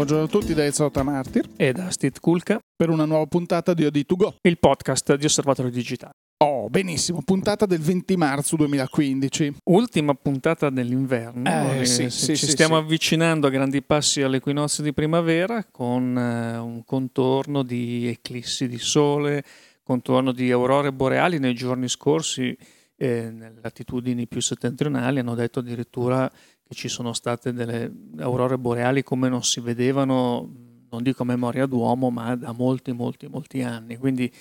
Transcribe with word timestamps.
Buongiorno 0.00 0.24
a 0.24 0.28
tutti 0.28 0.54
da 0.54 0.64
Ezra 0.64 1.02
Martir 1.02 1.46
e 1.58 1.72
da 1.72 1.90
Steve 1.90 2.20
Kulka 2.20 2.58
per 2.74 2.88
una 2.88 3.04
nuova 3.04 3.26
puntata 3.26 3.74
di 3.74 3.84
OD2Go, 3.84 4.36
il 4.40 4.58
podcast 4.58 5.14
di 5.14 5.26
Osservatorio 5.26 5.70
Digitale. 5.70 6.14
Oh, 6.42 6.70
benissimo, 6.70 7.20
puntata 7.22 7.66
del 7.66 7.80
20 7.80 8.16
marzo 8.16 8.56
2015. 8.56 9.56
Ultima 9.64 10.14
puntata 10.14 10.70
dell'inverno. 10.70 11.74
Eh, 11.74 11.84
sì, 11.84 12.04
eh, 12.04 12.10
sì, 12.10 12.34
ci 12.34 12.46
sì, 12.46 12.52
stiamo 12.52 12.78
sì. 12.78 12.82
avvicinando 12.82 13.46
a 13.46 13.50
grandi 13.50 13.82
passi 13.82 14.22
all'equinozio 14.22 14.82
di 14.82 14.94
primavera 14.94 15.66
con 15.70 16.16
eh, 16.16 16.56
un 16.56 16.82
contorno 16.86 17.62
di 17.62 18.08
eclissi 18.08 18.68
di 18.68 18.78
sole, 18.78 19.44
contorno 19.82 20.32
di 20.32 20.50
aurore 20.50 20.94
boreali 20.94 21.38
nei 21.38 21.52
giorni 21.52 21.90
scorsi. 21.90 22.56
Eh, 22.96 23.30
nelle 23.30 23.60
latitudini 23.62 24.26
più 24.26 24.40
settentrionali 24.42 25.20
hanno 25.20 25.34
detto 25.34 25.60
addirittura 25.60 26.30
che 26.70 26.76
ci 26.76 26.88
sono 26.88 27.12
state 27.12 27.52
delle 27.52 27.92
aurore 28.18 28.56
boreali 28.56 29.02
come 29.02 29.28
non 29.28 29.42
si 29.42 29.58
vedevano, 29.58 30.48
non 30.88 31.02
dico 31.02 31.24
a 31.24 31.26
memoria 31.26 31.66
d'uomo, 31.66 32.10
ma 32.10 32.36
da 32.36 32.52
molti, 32.52 32.92
molti, 32.92 33.26
molti 33.26 33.60
anni. 33.62 33.96
Quindi 33.96 34.32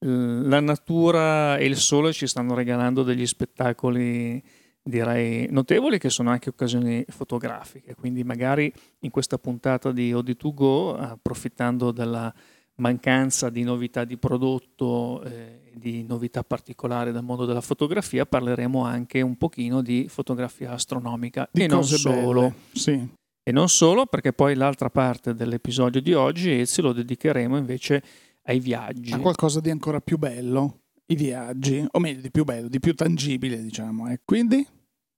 la 0.00 0.58
natura 0.58 1.56
e 1.58 1.66
il 1.66 1.76
sole 1.76 2.12
ci 2.12 2.26
stanno 2.26 2.54
regalando 2.54 3.04
degli 3.04 3.24
spettacoli 3.24 4.42
direi 4.82 5.46
notevoli 5.50 5.98
che 5.98 6.10
sono 6.10 6.30
anche 6.30 6.50
occasioni 6.50 7.04
fotografiche 7.08 7.96
quindi 7.96 8.22
magari 8.22 8.72
in 9.00 9.10
questa 9.10 9.36
puntata 9.36 9.90
di 9.90 10.12
OD2Go 10.12 10.96
approfittando 11.00 11.90
della 11.90 12.32
mancanza 12.76 13.48
di 13.48 13.64
novità 13.64 14.04
di 14.04 14.16
prodotto 14.16 15.24
eh, 15.24 15.55
di 15.86 16.02
novità 16.02 16.42
particolari 16.42 17.12
dal 17.12 17.22
mondo 17.22 17.44
della 17.44 17.60
fotografia 17.60 18.26
parleremo 18.26 18.84
anche 18.84 19.20
un 19.20 19.36
pochino 19.36 19.82
di 19.82 20.06
fotografia 20.08 20.72
astronomica 20.72 21.48
di 21.52 21.62
e 21.62 21.66
non 21.68 21.84
solo 21.84 22.52
sì. 22.72 23.08
e 23.40 23.52
non 23.52 23.68
solo 23.68 24.06
perché 24.06 24.32
poi 24.32 24.56
l'altra 24.56 24.90
parte 24.90 25.32
dell'episodio 25.32 26.00
di 26.00 26.12
oggi 26.12 26.50
Ezio 26.50 26.82
lo 26.82 26.92
dedicheremo 26.92 27.56
invece 27.56 28.02
ai 28.48 28.58
viaggi. 28.58 29.12
A 29.12 29.20
qualcosa 29.20 29.60
di 29.60 29.70
ancora 29.70 30.00
più 30.00 30.18
bello, 30.18 30.80
i 31.06 31.14
viaggi, 31.14 31.86
o 31.88 31.98
meglio 32.00 32.20
di 32.20 32.30
più 32.32 32.42
bello, 32.42 32.66
di 32.66 32.80
più 32.80 32.92
tangibile 32.94 33.62
diciamo. 33.62 34.10
E 34.10 34.20
quindi 34.24 34.66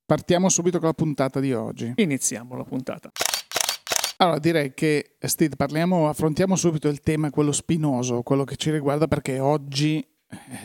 partiamo 0.04 0.50
subito 0.50 0.78
con 0.78 0.88
la 0.88 0.94
puntata 0.94 1.40
di 1.40 1.54
oggi. 1.54 1.94
Iniziamo 1.96 2.54
la 2.56 2.64
puntata. 2.64 3.10
Allora 4.18 4.38
direi 4.38 4.74
che 4.74 5.16
Steve, 5.20 5.56
parliamo, 5.56 6.08
affrontiamo 6.10 6.56
subito 6.56 6.88
il 6.88 7.00
tema, 7.00 7.30
quello 7.30 7.52
spinoso, 7.52 8.22
quello 8.22 8.44
che 8.44 8.56
ci 8.56 8.70
riguarda 8.70 9.06
perché 9.06 9.38
oggi 9.38 10.04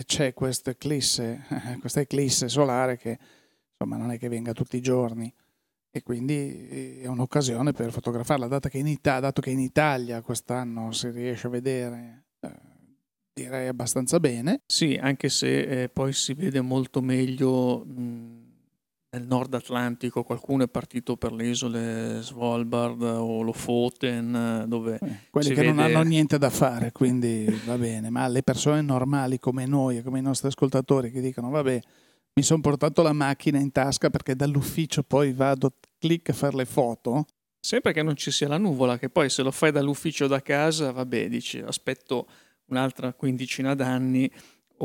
c'è 0.06 0.33
questa 0.33 0.72
eclisse, 0.72 1.45
questa 1.80 2.02
eclisse 2.02 2.50
solare 2.50 2.97
che 2.97 3.17
insomma 3.72 3.97
non 3.97 4.11
è 4.11 4.17
che 4.17 4.30
venga 4.30 4.53
tutti 4.53 4.78
i 4.78 4.81
giorni 4.81 5.33
e 5.89 6.02
quindi 6.02 6.67
eh, 6.67 7.00
è 7.02 7.08
un'occasione 7.08 7.72
per 7.72 7.91
fotografarla, 7.91 8.47
dato 8.47 8.69
che 8.69 8.78
in 8.78 8.88
Italia, 8.88 9.19
dato 9.19 9.41
che 9.41 9.52
in 9.52 9.59
Italia 9.59 10.22
quest'anno 10.22 10.91
si 10.91 11.09
riesce 11.09 11.47
a 11.47 11.50
vedere 11.52 12.23
direi 13.34 13.67
abbastanza 13.67 14.19
bene. 14.19 14.61
Sì, 14.66 14.97
anche 15.02 15.30
se 15.30 15.84
eh, 15.84 15.89
poi 15.89 16.14
si 16.14 16.34
vede 16.34 16.61
molto 16.61 17.02
meglio 17.02 17.84
mh, 17.84 18.43
nel 19.14 19.28
nord 19.28 19.53
Atlantico, 19.53 20.23
qualcuno 20.23 20.64
è 20.64 20.67
partito 20.67 21.17
per 21.17 21.33
le 21.33 21.45
isole 21.45 22.19
Svalbard 22.22 23.02
o 23.02 23.44
Lofoten, 23.44 24.66
dove... 24.67 24.97
Eh, 25.02 25.17
quelli 25.30 25.50
che 25.50 25.56
vede... 25.56 25.67
non 25.67 25.80
hanno 25.80 26.02
niente 26.02 26.39
da 26.39 26.50
fare, 26.50 26.92
quindi 26.92 27.45
va 27.66 27.78
bene, 27.78 28.09
ma 28.09 28.28
le 28.28 28.41
persone 28.41 28.81
normali 28.81 29.38
come 29.38 29.66
noi 29.66 30.02
come 30.02 30.19
i 30.19 30.23
nostri 30.23 30.47
ascoltatori 30.47 31.11
che 31.11 31.22
dicono 31.22 31.50
vabbè, 31.52 31.80
mi 32.36 32.44
sono 32.44 32.61
portato 32.61 33.03
la 33.03 33.14
macchina 33.14 33.59
in 33.59 33.72
tasca 33.72 34.09
perché 34.09 34.36
dall'ufficio 34.36 35.03
poi 35.03 35.31
vado, 35.31 35.73
clic 36.00 36.30
a 36.30 36.34
fare 36.34 36.56
le 36.56 36.66
foto. 36.66 37.25
Sempre 37.59 37.94
che 37.94 38.02
non 38.02 38.16
ci 38.16 38.31
sia 38.31 38.47
la 38.47 38.57
nuvola, 38.57 38.97
che 38.97 39.09
poi 39.09 39.29
se 39.29 39.44
lo 39.44 39.52
fai 39.52 39.72
dall'ufficio 39.72 40.25
da 40.25 40.41
casa, 40.41 40.91
vabbè, 40.91 41.29
dici 41.29 41.59
aspetto 41.59 42.28
un'altra 42.66 43.13
quindicina 43.13 43.75
d'anni 43.75 44.29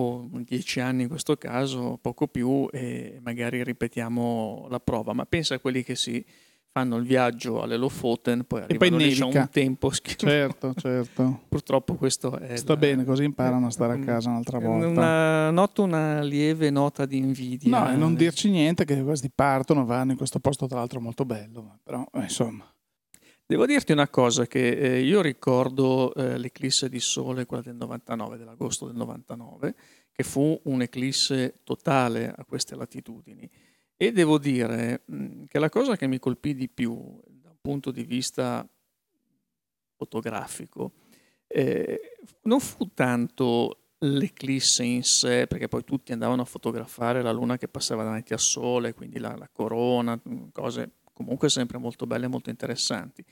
o 0.00 0.28
dieci 0.44 0.80
anni 0.80 1.02
in 1.02 1.08
questo 1.08 1.36
caso, 1.36 1.98
poco 2.00 2.28
più, 2.28 2.68
e 2.70 3.18
magari 3.22 3.62
ripetiamo 3.64 4.66
la 4.70 4.78
prova. 4.78 5.12
Ma 5.12 5.26
pensa 5.26 5.56
a 5.56 5.58
quelli 5.58 5.82
che 5.82 5.96
si 5.96 6.24
fanno 6.70 6.96
il 6.96 7.04
viaggio 7.04 7.62
alle 7.62 7.76
Lofoten, 7.76 8.44
poi 8.44 8.62
arrivano 8.62 8.96
poi 8.96 9.12
lì, 9.12 9.20
un 9.20 9.48
tempo 9.50 9.90
schifo. 9.90 10.28
Certo, 10.28 10.74
certo. 10.74 11.40
Purtroppo 11.48 11.94
questo 11.96 12.38
è... 12.38 12.56
Sta 12.56 12.74
la... 12.74 12.78
bene, 12.78 13.04
così 13.04 13.24
imparano 13.24 13.66
a 13.66 13.70
stare 13.70 13.94
a 13.94 13.98
casa 13.98 14.30
un'altra 14.30 14.60
volta. 14.60 14.86
Una, 14.86 15.50
noto 15.50 15.82
una 15.82 16.20
lieve 16.22 16.70
nota 16.70 17.04
di 17.04 17.16
invidia. 17.16 17.76
No, 17.76 17.90
e 17.90 17.96
non 17.96 18.14
dirci 18.14 18.50
niente 18.50 18.84
che 18.84 19.02
questi 19.02 19.30
partono, 19.34 19.84
vanno 19.84 20.12
in 20.12 20.16
questo 20.16 20.38
posto 20.38 20.68
tra 20.68 20.78
l'altro 20.78 21.00
molto 21.00 21.24
bello, 21.24 21.78
però 21.82 22.06
eh, 22.12 22.20
insomma... 22.20 22.64
Devo 23.50 23.64
dirti 23.64 23.92
una 23.92 24.10
cosa, 24.10 24.46
che 24.46 24.72
eh, 24.72 25.00
io 25.00 25.22
ricordo 25.22 26.12
eh, 26.12 26.36
l'eclisse 26.36 26.90
di 26.90 27.00
sole, 27.00 27.46
quella 27.46 27.62
del 27.62 27.76
99, 27.76 28.36
dell'agosto 28.36 28.84
del 28.84 28.94
99, 28.96 29.74
che 30.12 30.22
fu 30.22 30.60
un'eclisse 30.64 31.60
totale 31.64 32.30
a 32.30 32.44
queste 32.44 32.76
latitudini. 32.76 33.48
E 33.96 34.12
devo 34.12 34.36
dire 34.36 35.00
mh, 35.02 35.44
che 35.46 35.58
la 35.58 35.70
cosa 35.70 35.96
che 35.96 36.06
mi 36.06 36.18
colpì 36.18 36.54
di 36.54 36.68
più 36.68 36.92
da 37.26 37.48
un 37.48 37.56
punto 37.58 37.90
di 37.90 38.04
vista 38.04 38.68
fotografico 39.96 40.92
eh, 41.46 42.18
non 42.42 42.60
fu 42.60 42.90
tanto 42.92 43.92
l'eclisse 44.00 44.84
in 44.84 45.04
sé, 45.04 45.46
perché 45.46 45.68
poi 45.68 45.84
tutti 45.84 46.12
andavano 46.12 46.42
a 46.42 46.44
fotografare 46.44 47.22
la 47.22 47.32
luna 47.32 47.56
che 47.56 47.66
passava 47.66 48.02
davanti 48.02 48.34
al 48.34 48.40
sole, 48.40 48.92
quindi 48.92 49.18
la, 49.18 49.34
la 49.36 49.48
corona, 49.50 50.20
cose 50.52 50.90
comunque 51.18 51.48
sempre 51.48 51.78
molto 51.78 52.06
belle 52.06 52.26
e 52.26 52.28
molto 52.28 52.50
interessanti. 52.50 53.24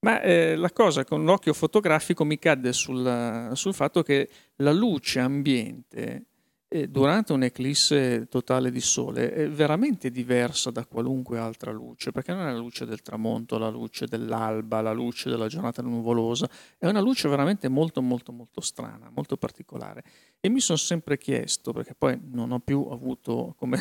Ma 0.00 0.20
eh, 0.20 0.56
la 0.56 0.70
cosa 0.70 1.04
con 1.04 1.24
l'occhio 1.24 1.52
fotografico 1.52 2.24
mi 2.24 2.38
cadde 2.38 2.72
sul, 2.72 3.50
sul 3.52 3.74
fatto 3.74 4.02
che 4.02 4.28
la 4.56 4.72
luce 4.72 5.20
ambiente 5.20 6.26
eh, 6.68 6.88
durante 6.88 7.32
un'eclisse 7.34 8.28
totale 8.28 8.70
di 8.70 8.80
sole 8.80 9.32
è 9.32 9.48
veramente 9.50 10.10
diversa 10.10 10.70
da 10.70 10.86
qualunque 10.86 11.38
altra 11.38 11.70
luce, 11.70 12.12
perché 12.12 12.32
non 12.32 12.46
è 12.48 12.52
la 12.52 12.58
luce 12.58 12.86
del 12.86 13.02
tramonto, 13.02 13.58
la 13.58 13.68
luce 13.68 14.06
dell'alba, 14.06 14.80
la 14.80 14.92
luce 14.92 15.28
della 15.28 15.48
giornata 15.48 15.82
nuvolosa, 15.82 16.48
è 16.78 16.86
una 16.86 17.00
luce 17.00 17.28
veramente 17.28 17.68
molto 17.68 18.00
molto 18.00 18.32
molto 18.32 18.60
strana, 18.62 19.10
molto 19.14 19.36
particolare. 19.36 20.02
E 20.40 20.48
mi 20.48 20.60
sono 20.60 20.78
sempre 20.78 21.18
chiesto, 21.18 21.72
perché 21.72 21.94
poi 21.94 22.18
non 22.30 22.52
ho 22.52 22.58
più 22.58 22.88
avuto 22.90 23.54
come 23.58 23.78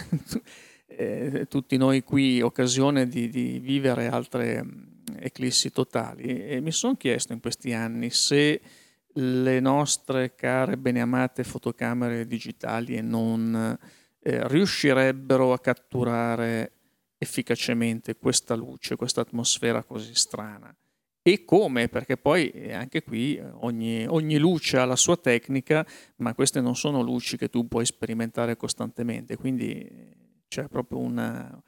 eh, 0.98 1.46
tutti 1.48 1.78
noi 1.78 2.04
qui 2.04 2.42
occasione 2.42 3.08
di, 3.08 3.30
di 3.30 3.60
vivere 3.60 4.08
altre 4.08 4.64
mh, 4.64 4.92
eclissi 5.20 5.72
totali 5.72 6.46
e 6.46 6.62
mi 6.62 6.72
sono 6.72 6.96
chiesto 6.96 7.34
in 7.34 7.40
questi 7.40 7.74
anni 7.74 8.10
se 8.10 8.62
le 9.14 9.60
nostre 9.60 10.36
care 10.36 10.78
beneamate 10.78 11.44
fotocamere 11.44 12.26
digitali 12.26 12.96
e 12.96 13.02
non 13.02 13.78
eh, 14.24 14.48
riuscirebbero 14.48 15.54
a 15.54 15.60
catturare 15.60 16.72
efficacemente 17.18 18.16
questa 18.16 18.56
luce, 18.56 18.96
questa 18.96 19.22
atmosfera 19.22 19.84
così 19.84 20.16
strana. 20.16 20.74
E 21.24 21.46
come? 21.46 21.88
Perché 21.88 22.18
poi 22.18 22.50
eh, 22.50 22.74
anche 22.74 23.04
qui 23.04 23.40
ogni, 23.60 24.08
ogni, 24.08 24.38
luce 24.40 24.80
ha 24.80 24.86
la 24.86 24.96
sua 24.96 25.18
tecnica, 25.18 25.86
ma 26.18 26.34
queste 26.34 26.62
non 26.62 26.76
sono 26.76 27.02
luci 27.02 27.38
che 27.38 27.50
tu 27.50 27.68
puoi 27.68 27.86
sperimentare 27.86 28.58
costantemente, 28.58 29.36
quindi 29.38 30.20
c'è 30.52 30.68
proprio 30.68 31.00
una, 31.00 31.64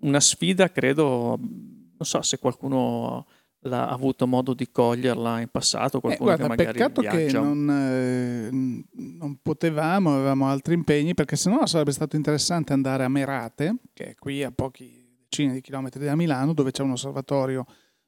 una 0.00 0.20
sfida, 0.20 0.70
credo, 0.70 1.38
non 1.38 1.98
so 1.98 2.22
se 2.22 2.38
qualcuno 2.38 3.26
l'ha 3.64 3.88
avuto 3.90 4.26
modo 4.26 4.54
di 4.54 4.70
coglierla 4.70 5.40
in 5.40 5.48
passato, 5.48 6.00
qualcuno 6.00 6.30
eh, 6.30 6.36
guarda, 6.36 6.54
che 6.54 6.62
magari 6.62 6.78
peccato 6.78 7.00
viaggia. 7.02 7.18
che 7.18 7.32
non, 7.32 7.70
eh, 7.70 8.48
non, 8.50 9.38
potevamo, 9.42 10.14
avevamo 10.14 10.48
altri 10.48 10.72
impegni, 10.72 11.12
perché 11.12 11.36
sennò 11.36 11.66
sarebbe 11.66 11.92
stato 11.92 12.16
interessante 12.16 12.72
andare 12.72 13.04
a 13.04 13.08
Merate, 13.08 13.76
che 13.92 14.04
è 14.06 14.14
qui 14.14 14.42
a 14.42 14.50
pochi 14.50 15.26
decine 15.28 15.52
di 15.52 15.60
chilometri 15.60 16.02
da 16.02 16.16
Milano, 16.16 16.54
dove 16.54 16.70
c'è 16.70 16.82
un 16.82 16.92
osservatorio 16.92 17.66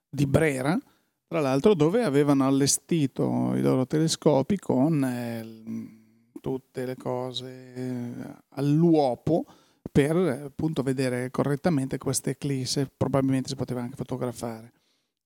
di 0.08 0.26
Brera, 0.26 0.78
tra 1.26 1.40
l'altro 1.40 1.75
dove 1.75 2.02
avevano 2.02 2.46
allestito 2.46 3.52
i 3.54 3.60
loro 3.60 3.87
telescopi 3.87 4.58
con 4.58 5.04
eh, 5.04 6.40
tutte 6.40 6.87
le 6.87 6.96
cose 6.96 7.75
eh, 7.75 8.12
all'uopo, 8.54 9.44
per 9.90 10.16
appunto 10.16 10.82
vedere 10.82 11.31
correttamente 11.31 11.98
queste 11.98 12.31
eclisse, 12.31 12.90
probabilmente 12.94 13.48
si 13.48 13.56
poteva 13.56 13.82
anche 13.82 13.96
fotografare. 13.96 14.72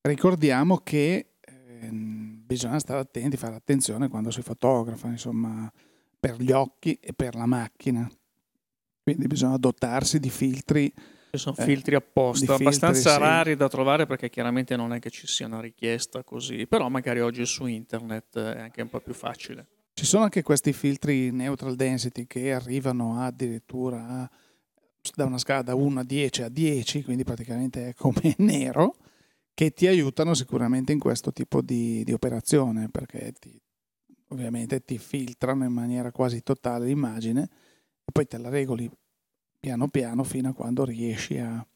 Ricordiamo 0.01 0.79
che 0.79 1.35
eh, 1.41 1.89
bisogna 1.91 2.79
stare 2.79 3.01
attenti, 3.01 3.37
fare 3.37 3.55
attenzione 3.55 4.09
quando 4.09 4.31
si 4.31 4.43
fotografa, 4.43 5.09
insomma, 5.09 5.71
per 6.19 6.41
gli 6.41 6.53
occhi 6.53 6.99
e 7.01 7.13
per 7.13 7.35
la 7.35 7.47
macchina. 7.47 8.09
Quindi 9.03 9.27
bisogna 9.27 9.57
dotarsi 9.57 10.19
di 10.19 10.31
filtri. 10.31 10.93
Ci 11.31 11.39
sono 11.39 11.57
eh, 11.59 11.63
filtri 11.63 11.95
apposta, 11.95 12.47
filtri, 12.47 12.65
abbastanza 12.65 13.15
sì. 13.15 13.19
rari 13.19 13.57
da 13.57 13.69
trovare 13.69 14.07
perché 14.07 14.31
chiaramente 14.31 14.77
non 14.77 14.93
è 14.93 14.99
che 14.99 15.11
ci 15.11 15.27
sia 15.27 15.47
una 15.47 15.61
richiesta 15.61 16.23
così, 16.25 16.67
però 16.67 16.89
magari 16.89 17.21
oggi 17.21 17.45
su 17.45 17.67
internet 17.67 18.39
è 18.39 18.61
anche 18.61 18.83
un 18.83 18.89
po' 18.89 19.01
più 19.01 19.13
facile. 19.13 19.67
Ci 19.93 20.07
sono 20.07 20.25
anche 20.25 20.43
questi 20.43 20.73
filtri 20.73 21.31
neutral 21.31 21.75
density 21.75 22.27
che 22.27 22.53
arrivano 22.53 23.21
addirittura 23.21 24.07
a 24.07 24.31
da 25.15 25.25
una 25.25 25.39
scala 25.39 25.63
da 25.63 25.75
1 25.75 26.01
a 26.01 26.05
10 26.05 26.43
a 26.43 26.49
10, 26.49 27.05
quindi 27.05 27.25
praticamente 27.25 27.89
è 27.89 27.95
come 27.95 28.35
nero, 28.39 28.97
che 29.55 29.73
ti 29.73 29.87
aiutano 29.87 30.35
sicuramente 30.35 30.93
in 30.93 30.99
questo 30.99 31.33
tipo 31.33 31.61
di, 31.63 32.05
di 32.05 32.13
operazione, 32.13 32.89
perché 32.89 33.33
ti, 33.39 33.61
ovviamente 34.29 34.85
ti 34.85 34.99
filtrano 34.99 35.65
in 35.65 35.73
maniera 35.73 36.13
quasi 36.13 36.43
totale 36.43 36.87
l'immagine 36.87 37.43
e 38.05 38.13
poi 38.13 38.27
te 38.27 38.39
la 38.39 38.49
regoli 38.49 38.91
piano 39.59 39.89
piano 39.89 40.25
fino 40.25 40.51
a 40.51 40.55
quando 40.55 40.85
riesci 40.85 41.39
a... 41.39 41.67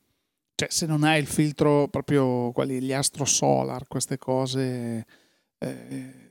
Cioè 0.55 0.69
se 0.71 0.87
non 0.87 1.03
hai 1.03 1.21
il 1.21 1.27
filtro 1.27 1.89
proprio, 1.89 2.53
quali, 2.53 2.81
gli 2.81 2.93
astro 2.93 3.25
solar, 3.25 3.89
queste 3.89 4.17
cose 4.17 5.05
eh, 5.59 6.31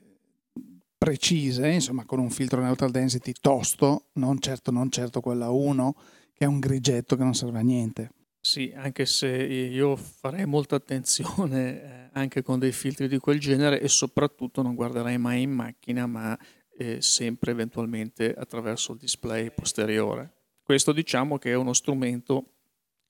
precise, 0.98 1.68
insomma 1.68 2.06
con 2.06 2.20
un 2.20 2.30
filtro 2.30 2.62
neutral 2.62 2.92
density 2.92 3.34
tosto, 3.42 4.10
non 4.14 4.40
certo, 4.40 4.72
non 4.72 4.90
certo 4.90 5.20
quella 5.20 5.50
1, 5.50 5.96
che 6.42 6.48
è 6.48 6.50
un 6.50 6.60
grigetto 6.60 7.16
che 7.16 7.24
non 7.24 7.36
serve 7.36 7.60
a 7.60 7.62
niente. 7.62 8.14
Sì, 8.40 8.74
anche 8.76 9.06
se 9.06 9.28
io 9.28 9.96
farei 9.96 10.48
molta 10.48 10.76
attenzione 10.76 11.84
eh, 11.84 12.10
anche 12.14 12.42
con 12.42 12.58
dei 12.58 12.72
filtri 12.72 13.08
di 13.08 13.20
quel 13.20 13.40
genere 13.40 13.80
e 13.80 13.88
soprattutto 13.88 14.64
non 14.64 14.74
guarderei 14.74 15.20
mai 15.20 15.44
in 15.44 15.52
macchina, 15.52 16.08
ma 16.08 16.36
eh, 16.80 17.00
sempre 17.00 17.52
eventualmente 17.52 18.34
attraverso 18.34 18.94
il 18.94 18.98
display 18.98 19.52
posteriore. 19.52 20.32
Questo 20.64 20.94
diciamo 20.94 21.38
che 21.38 21.52
è 21.52 21.54
uno 21.54 21.74
strumento 21.74 22.54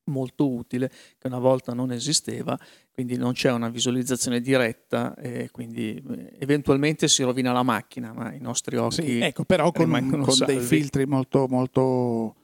molto 0.05 0.49
utile 0.49 0.91
che 1.17 1.27
una 1.27 1.39
volta 1.39 1.73
non 1.73 1.93
esisteva, 1.93 2.59
quindi 2.91 3.15
non 3.15 3.31
c'è 3.31 3.53
una 3.53 3.69
visualizzazione 3.69 4.41
diretta 4.41 5.15
e 5.15 5.47
quindi 5.51 6.03
eh, 6.05 6.35
eventualmente 6.37 7.07
si 7.07 7.23
rovina 7.23 7.53
la 7.53 7.63
macchina, 7.63 8.11
ma 8.11 8.33
i 8.33 8.41
nostri 8.41 8.75
occhi... 8.75 9.03
Sì, 9.03 9.19
ecco, 9.21 9.45
però 9.45 9.71
con, 9.71 9.89
con 10.21 10.45
dei 10.45 10.59
filtri 10.59 11.05
molto, 11.05 11.47
molto 11.47 12.35
eh, 12.35 12.40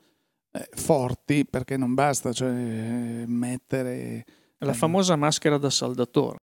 forti 0.74 1.46
perché 1.46 1.78
non 1.78 1.94
basta 1.94 2.32
cioè, 2.34 3.26
mettere... 3.26 4.26
La 4.60 4.74
famosa 4.74 5.16
maschera 5.16 5.58
da 5.58 5.70
saldatore. 5.70 6.38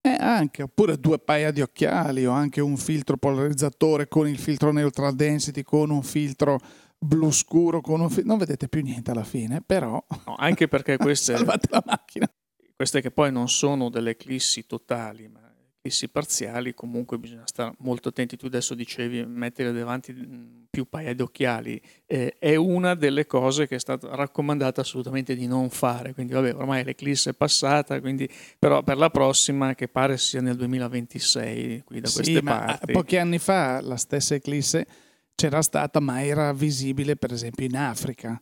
Eh, 0.00 0.16
anche, 0.18 0.62
oppure 0.62 0.98
due 0.98 1.18
paia 1.18 1.50
di 1.50 1.62
occhiali 1.62 2.26
o 2.26 2.32
anche 2.32 2.60
un 2.60 2.76
filtro 2.76 3.16
polarizzatore 3.16 4.06
con 4.06 4.28
il 4.28 4.38
filtro 4.38 4.70
neutral 4.70 5.14
density, 5.14 5.62
con 5.62 5.90
un 5.90 6.02
filtro 6.02 6.58
blu 6.98 7.30
scuro, 7.30 7.80
con 7.80 8.00
un 8.00 8.08
filtro... 8.08 8.28
non 8.28 8.38
vedete 8.38 8.68
più 8.68 8.82
niente 8.82 9.10
alla 9.10 9.24
fine, 9.24 9.62
però... 9.64 10.02
No, 10.26 10.34
anche 10.36 10.68
perché 10.68 10.96
queste... 10.98 11.34
Salvate 11.36 11.68
la 11.70 11.82
macchina. 11.84 12.30
Queste 12.76 13.00
che 13.00 13.10
poi 13.10 13.30
non 13.30 13.48
sono 13.48 13.88
delle 13.88 14.10
eclissi 14.10 14.66
totali, 14.66 15.28
ma 15.28 15.43
fissi 15.86 16.08
parziali, 16.08 16.72
comunque 16.72 17.18
bisogna 17.18 17.42
stare 17.44 17.74
molto 17.80 18.08
attenti. 18.08 18.38
Tu 18.38 18.46
adesso 18.46 18.74
dicevi 18.74 19.26
mettere 19.26 19.70
davanti 19.70 20.14
mm, 20.14 20.62
più 20.70 20.88
paia 20.88 21.12
di 21.12 21.20
occhiali, 21.20 21.78
eh, 22.06 22.36
è 22.38 22.56
una 22.56 22.94
delle 22.94 23.26
cose 23.26 23.66
che 23.66 23.74
è 23.74 23.78
stata 23.78 24.14
raccomandata 24.14 24.80
assolutamente 24.80 25.36
di 25.36 25.46
non 25.46 25.68
fare. 25.68 26.14
Quindi, 26.14 26.32
vabbè, 26.32 26.54
ormai 26.54 26.84
l'eclisse 26.84 27.30
è 27.30 27.34
passata, 27.34 28.00
quindi, 28.00 28.26
però 28.58 28.82
per 28.82 28.96
la 28.96 29.10
prossima, 29.10 29.74
che 29.74 29.88
pare 29.88 30.16
sia 30.16 30.40
nel 30.40 30.56
2026, 30.56 31.82
qui 31.84 32.00
da 32.00 32.10
queste 32.10 32.32
sì, 32.32 32.42
parti. 32.42 32.92
pochi 32.92 33.18
anni 33.18 33.38
fa 33.38 33.82
la 33.82 33.96
stessa 33.96 34.34
eclisse 34.34 34.86
c'era 35.34 35.60
stata, 35.60 36.00
ma 36.00 36.24
era 36.24 36.54
visibile 36.54 37.16
per 37.16 37.32
esempio 37.32 37.66
in 37.66 37.76
Africa 37.76 38.40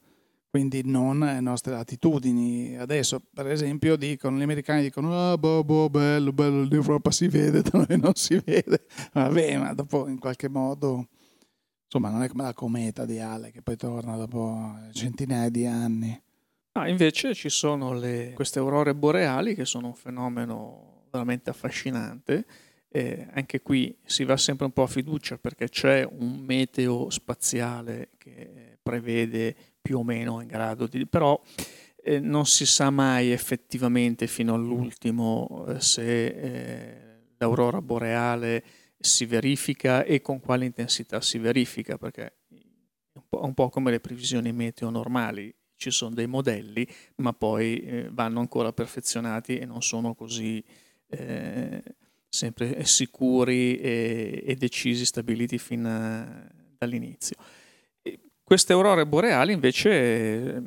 quindi 0.52 0.82
non 0.84 1.22
alle 1.22 1.40
nostre 1.40 1.72
latitudini. 1.72 2.76
Adesso, 2.76 3.22
per 3.32 3.46
esempio, 3.46 3.96
dicono, 3.96 4.36
gli 4.36 4.42
americani 4.42 4.82
dicono, 4.82 5.30
ah, 5.32 5.38
boh, 5.38 5.64
boh, 5.64 5.88
bello, 5.88 6.30
bello, 6.30 6.64
l'Europa 6.64 7.10
si 7.10 7.26
vede, 7.26 7.62
da 7.62 7.70
noi 7.88 7.98
non 7.98 8.12
si 8.16 8.36
vede. 8.36 8.84
Vabbè, 9.14 9.56
ma 9.56 9.72
dopo 9.72 10.06
in 10.08 10.18
qualche 10.18 10.50
modo, 10.50 11.08
insomma, 11.84 12.10
non 12.10 12.22
è 12.22 12.28
come 12.28 12.42
la 12.42 12.52
cometa 12.52 13.06
di 13.06 13.18
Ale 13.18 13.50
che 13.50 13.62
poi 13.62 13.76
torna 13.76 14.14
dopo 14.16 14.76
centinaia 14.92 15.48
di 15.48 15.64
anni. 15.64 16.22
Ah, 16.72 16.86
invece 16.86 17.32
ci 17.32 17.48
sono 17.48 17.94
le, 17.94 18.32
queste 18.34 18.58
aurore 18.58 18.94
boreali 18.94 19.54
che 19.54 19.64
sono 19.64 19.86
un 19.86 19.94
fenomeno 19.94 21.06
veramente 21.10 21.48
affascinante. 21.48 22.44
Eh, 22.90 23.26
anche 23.32 23.62
qui 23.62 23.96
si 24.04 24.24
va 24.24 24.36
sempre 24.36 24.66
un 24.66 24.72
po' 24.72 24.82
a 24.82 24.86
fiducia 24.86 25.38
perché 25.38 25.70
c'è 25.70 26.06
un 26.06 26.40
meteo 26.40 27.08
spaziale 27.08 28.10
che 28.18 28.76
prevede 28.82 29.56
più 29.82 29.98
o 29.98 30.04
meno 30.04 30.40
in 30.40 30.46
grado 30.46 30.86
di... 30.86 31.06
però 31.06 31.38
eh, 32.02 32.20
non 32.20 32.46
si 32.46 32.64
sa 32.64 32.90
mai 32.90 33.30
effettivamente 33.32 34.26
fino 34.26 34.54
all'ultimo 34.54 35.66
eh, 35.68 35.80
se 35.80 36.26
eh, 36.26 37.12
l'aurora 37.36 37.82
boreale 37.82 38.64
si 39.02 39.26
verifica 39.26 40.04
e 40.04 40.20
con 40.20 40.40
quale 40.40 40.64
intensità 40.64 41.20
si 41.20 41.38
verifica, 41.38 41.98
perché 41.98 42.24
è 42.24 43.18
un 43.18 43.24
po', 43.28 43.44
un 43.44 43.54
po 43.54 43.68
come 43.68 43.90
le 43.90 44.00
previsioni 44.00 44.52
meteo 44.52 44.90
normali, 44.90 45.54
ci 45.76 45.90
sono 45.90 46.14
dei 46.14 46.28
modelli, 46.28 46.86
ma 47.16 47.32
poi 47.32 47.80
eh, 47.80 48.08
vanno 48.12 48.38
ancora 48.38 48.72
perfezionati 48.72 49.58
e 49.58 49.66
non 49.66 49.82
sono 49.82 50.14
così 50.14 50.62
eh, 51.08 51.82
sempre 52.28 52.84
sicuri 52.84 53.78
e, 53.78 54.44
e, 54.46 54.54
decisi, 54.54 55.04
stabiliti 55.04 55.58
fin 55.58 55.84
a, 55.84 56.48
dall'inizio. 56.78 57.36
Queste 58.44 58.72
aurore 58.72 59.06
boreali 59.06 59.52
invece 59.52 60.62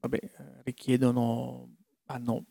vabbè, 0.00 0.18
richiedono, 0.64 1.68
hanno, 2.06 2.44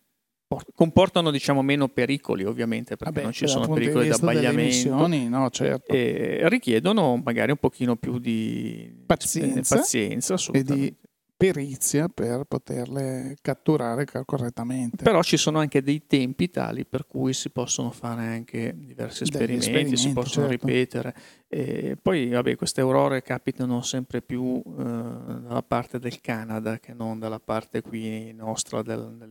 comportano 0.74 1.32
diciamo, 1.32 1.62
meno 1.62 1.88
pericoli 1.88 2.44
ovviamente 2.44 2.96
perché 2.96 3.14
vabbè, 3.14 3.24
non 3.24 3.34
ci 3.34 3.48
sono 3.48 3.68
pericoli 3.68 4.08
d'abbagliamento 4.08 5.08
no, 5.08 5.50
certo. 5.50 5.92
e 5.92 6.42
richiedono 6.50 7.22
magari 7.24 7.52
un 7.52 7.58
pochino 7.58 7.96
più 7.96 8.18
di 8.20 9.04
pazienza, 9.06 9.78
pazienza 9.78 10.36
e 10.52 10.64
di 10.64 10.96
perizia 11.38 12.08
per 12.08 12.46
poterle 12.46 13.36
catturare 13.42 14.06
correttamente. 14.26 15.04
Però 15.04 15.22
ci 15.22 15.38
sono 15.38 15.60
anche 15.60 15.82
dei 15.82 16.08
tempi 16.08 16.50
tali 16.50 16.86
per 16.86 17.06
cui 17.08 17.34
si 17.34 17.50
possono 17.50 17.92
fare 17.92 18.26
anche 18.26 18.74
diversi 18.78 19.24
esperimenti, 19.24 19.66
esperimenti 19.66 19.98
si 19.98 20.14
possono 20.14 20.48
certo. 20.48 20.66
ripetere. 20.66 21.16
E 21.48 21.98
poi 22.02 22.30
vabbè, 22.30 22.56
queste 22.56 22.82
aurore 22.82 23.22
capitano 23.22 23.82
sempre 23.82 24.22
più 24.22 24.62
eh, 24.66 24.84
dalla 24.84 25.64
parte 25.66 26.00
del 26.00 26.22
Canada 26.22 26.80
che 26.80 26.94
non 26.94 27.20
dalla 27.20 27.40
parte 27.40 27.82
qui 27.82 28.32
nostra 28.34 28.82
del, 28.82 29.28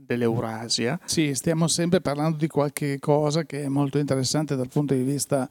dell'Eurasia. 0.00 1.00
Sì, 1.04 1.34
stiamo 1.34 1.68
sempre 1.68 2.00
parlando 2.00 2.36
di 2.36 2.48
qualche 2.48 2.98
cosa 2.98 3.44
che 3.44 3.64
è 3.64 3.68
molto 3.68 3.98
interessante 3.98 4.56
dal 4.56 4.68
punto 4.68 4.94
di 4.94 5.02
vista 5.02 5.48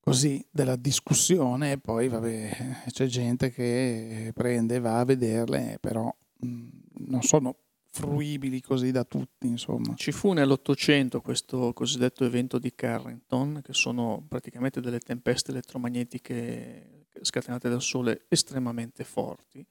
così 0.00 0.44
della 0.50 0.76
discussione 0.76 1.72
e 1.72 1.78
poi 1.78 2.08
vabbè, 2.08 2.84
c'è 2.90 3.06
gente 3.06 3.50
che 3.50 4.32
prende 4.34 4.76
e 4.76 4.80
va 4.80 4.98
a 4.98 5.04
vederle, 5.04 5.78
però 5.80 6.12
mh, 6.38 6.68
non 7.08 7.22
sono 7.22 7.56
fruibili 7.92 8.60
così 8.60 8.92
da 8.92 9.04
tutti, 9.04 9.46
insomma. 9.46 9.94
Ci 9.94 10.12
fu 10.12 10.32
nell'Ottocento 10.32 11.20
questo 11.20 11.72
cosiddetto 11.72 12.24
evento 12.24 12.58
di 12.58 12.72
Carrington, 12.74 13.60
che 13.62 13.72
sono 13.72 14.24
praticamente 14.26 14.80
delle 14.80 15.00
tempeste 15.00 15.50
elettromagnetiche 15.50 17.06
scatenate 17.20 17.68
dal 17.68 17.82
Sole 17.82 18.24
estremamente 18.28 19.04
forti. 19.04 19.64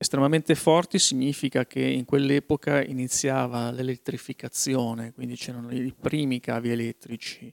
Estremamente 0.00 0.54
forti 0.54 0.98
significa 0.98 1.66
che 1.66 1.80
in 1.80 2.04
quell'epoca 2.04 2.82
iniziava 2.82 3.70
l'elettrificazione, 3.70 5.12
quindi 5.12 5.34
c'erano 5.34 5.70
i 5.72 5.92
primi 5.92 6.40
cavi 6.40 6.70
elettrici 6.70 7.52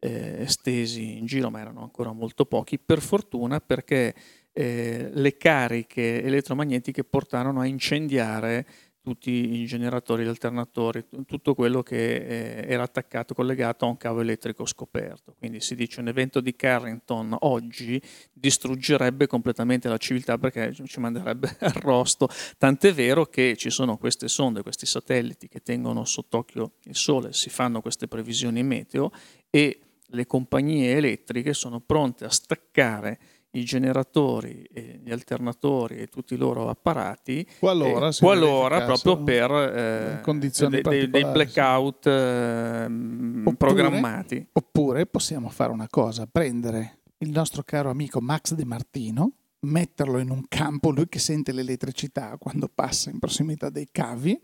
eh, 0.00 0.42
estesi 0.42 1.18
in 1.18 1.26
giro, 1.26 1.50
ma 1.50 1.60
erano 1.60 1.82
ancora 1.82 2.12
molto 2.12 2.44
pochi, 2.44 2.78
per 2.78 3.00
fortuna 3.00 3.60
perché 3.60 4.14
eh, 4.52 5.10
le 5.12 5.36
cariche 5.36 6.22
elettromagnetiche 6.22 7.04
portarono 7.04 7.60
a 7.60 7.66
incendiare 7.66 8.66
tutti 9.02 9.60
i 9.60 9.66
generatori, 9.66 10.24
gli 10.24 10.28
alternatori, 10.28 11.06
tutto 11.26 11.54
quello 11.54 11.82
che 11.82 12.16
eh, 12.16 12.64
era 12.68 12.82
attaccato, 12.82 13.32
collegato 13.34 13.84
a 13.84 13.88
un 13.88 13.96
cavo 13.96 14.20
elettrico 14.20 14.66
scoperto. 14.66 15.34
Quindi 15.38 15.60
si 15.60 15.74
dice 15.74 16.00
un 16.00 16.08
evento 16.08 16.40
di 16.40 16.54
Carrington 16.54 17.34
oggi 17.40 18.00
distruggerebbe 18.32 19.26
completamente 19.26 19.88
la 19.88 19.96
civiltà 19.96 20.36
perché 20.36 20.74
ci 20.84 21.00
manderebbe 21.00 21.56
arrosto. 21.60 22.28
Tant'è 22.58 22.92
vero 22.92 23.24
che 23.26 23.56
ci 23.56 23.70
sono 23.70 23.96
queste 23.96 24.28
sonde, 24.28 24.62
questi 24.62 24.84
satelliti 24.84 25.48
che 25.48 25.60
tengono 25.60 26.04
sott'occhio 26.04 26.72
il 26.84 26.96
Sole, 26.96 27.32
si 27.32 27.48
fanno 27.48 27.80
queste 27.80 28.06
previsioni 28.06 28.62
meteo 28.62 29.10
e 29.48 29.80
le 30.10 30.26
compagnie 30.26 30.94
elettriche 30.96 31.52
sono 31.54 31.80
pronte 31.80 32.24
a 32.24 32.30
staccare 32.30 33.18
i 33.52 33.64
generatori, 33.64 34.62
e 34.72 35.00
gli 35.02 35.10
alternatori 35.10 35.96
e 35.96 36.06
tutti 36.06 36.34
i 36.34 36.36
loro 36.36 36.68
apparati 36.68 37.44
qualora, 37.58 38.08
eh, 38.08 38.16
qualora 38.16 38.84
proprio 38.84 39.22
per 39.24 39.50
eh, 39.50 40.20
de, 40.68 40.80
de, 40.82 41.10
dei 41.10 41.24
blackout 41.24 42.06
eh, 42.06 42.84
oppure, 42.84 43.56
programmati. 43.56 44.46
Oppure 44.52 45.06
possiamo 45.06 45.48
fare 45.48 45.72
una 45.72 45.88
cosa, 45.88 46.28
prendere 46.30 46.98
il 47.18 47.30
nostro 47.30 47.62
caro 47.64 47.90
amico 47.90 48.20
Max 48.20 48.54
De 48.54 48.64
Martino, 48.64 49.32
metterlo 49.60 50.18
in 50.18 50.30
un 50.30 50.44
campo, 50.48 50.90
lui 50.90 51.08
che 51.08 51.18
sente 51.18 51.52
l'elettricità 51.52 52.36
quando 52.38 52.70
passa 52.72 53.10
in 53.10 53.18
prossimità 53.18 53.68
dei 53.68 53.88
cavi, 53.90 54.40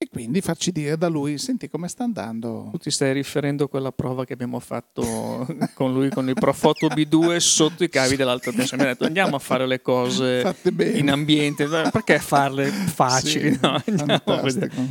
e 0.00 0.06
quindi 0.08 0.40
farci 0.40 0.70
dire 0.70 0.96
da 0.96 1.08
lui, 1.08 1.38
senti 1.38 1.68
come 1.68 1.88
sta 1.88 2.04
andando. 2.04 2.68
Tu 2.70 2.78
ti 2.78 2.90
stai 2.92 3.12
riferendo 3.12 3.64
a 3.64 3.68
quella 3.68 3.90
prova 3.90 4.24
che 4.24 4.32
abbiamo 4.32 4.60
fatto 4.60 5.44
con 5.74 5.92
lui, 5.92 6.08
con 6.08 6.28
il 6.28 6.34
Profoto 6.34 6.86
B2 6.86 7.38
sotto 7.38 7.82
i 7.82 7.88
cavi 7.88 8.14
dell'alta 8.14 8.52
tensione. 8.52 8.84
Mi 8.84 8.88
ha 8.90 8.92
detto 8.92 9.06
andiamo 9.06 9.34
a 9.34 9.40
fare 9.40 9.66
le 9.66 9.82
cose 9.82 10.54
in 10.94 11.10
ambiente, 11.10 11.66
perché 11.66 12.20
farle 12.20 12.66
facili? 12.66 13.54
Sì, 13.54 13.58
no, 13.60 13.82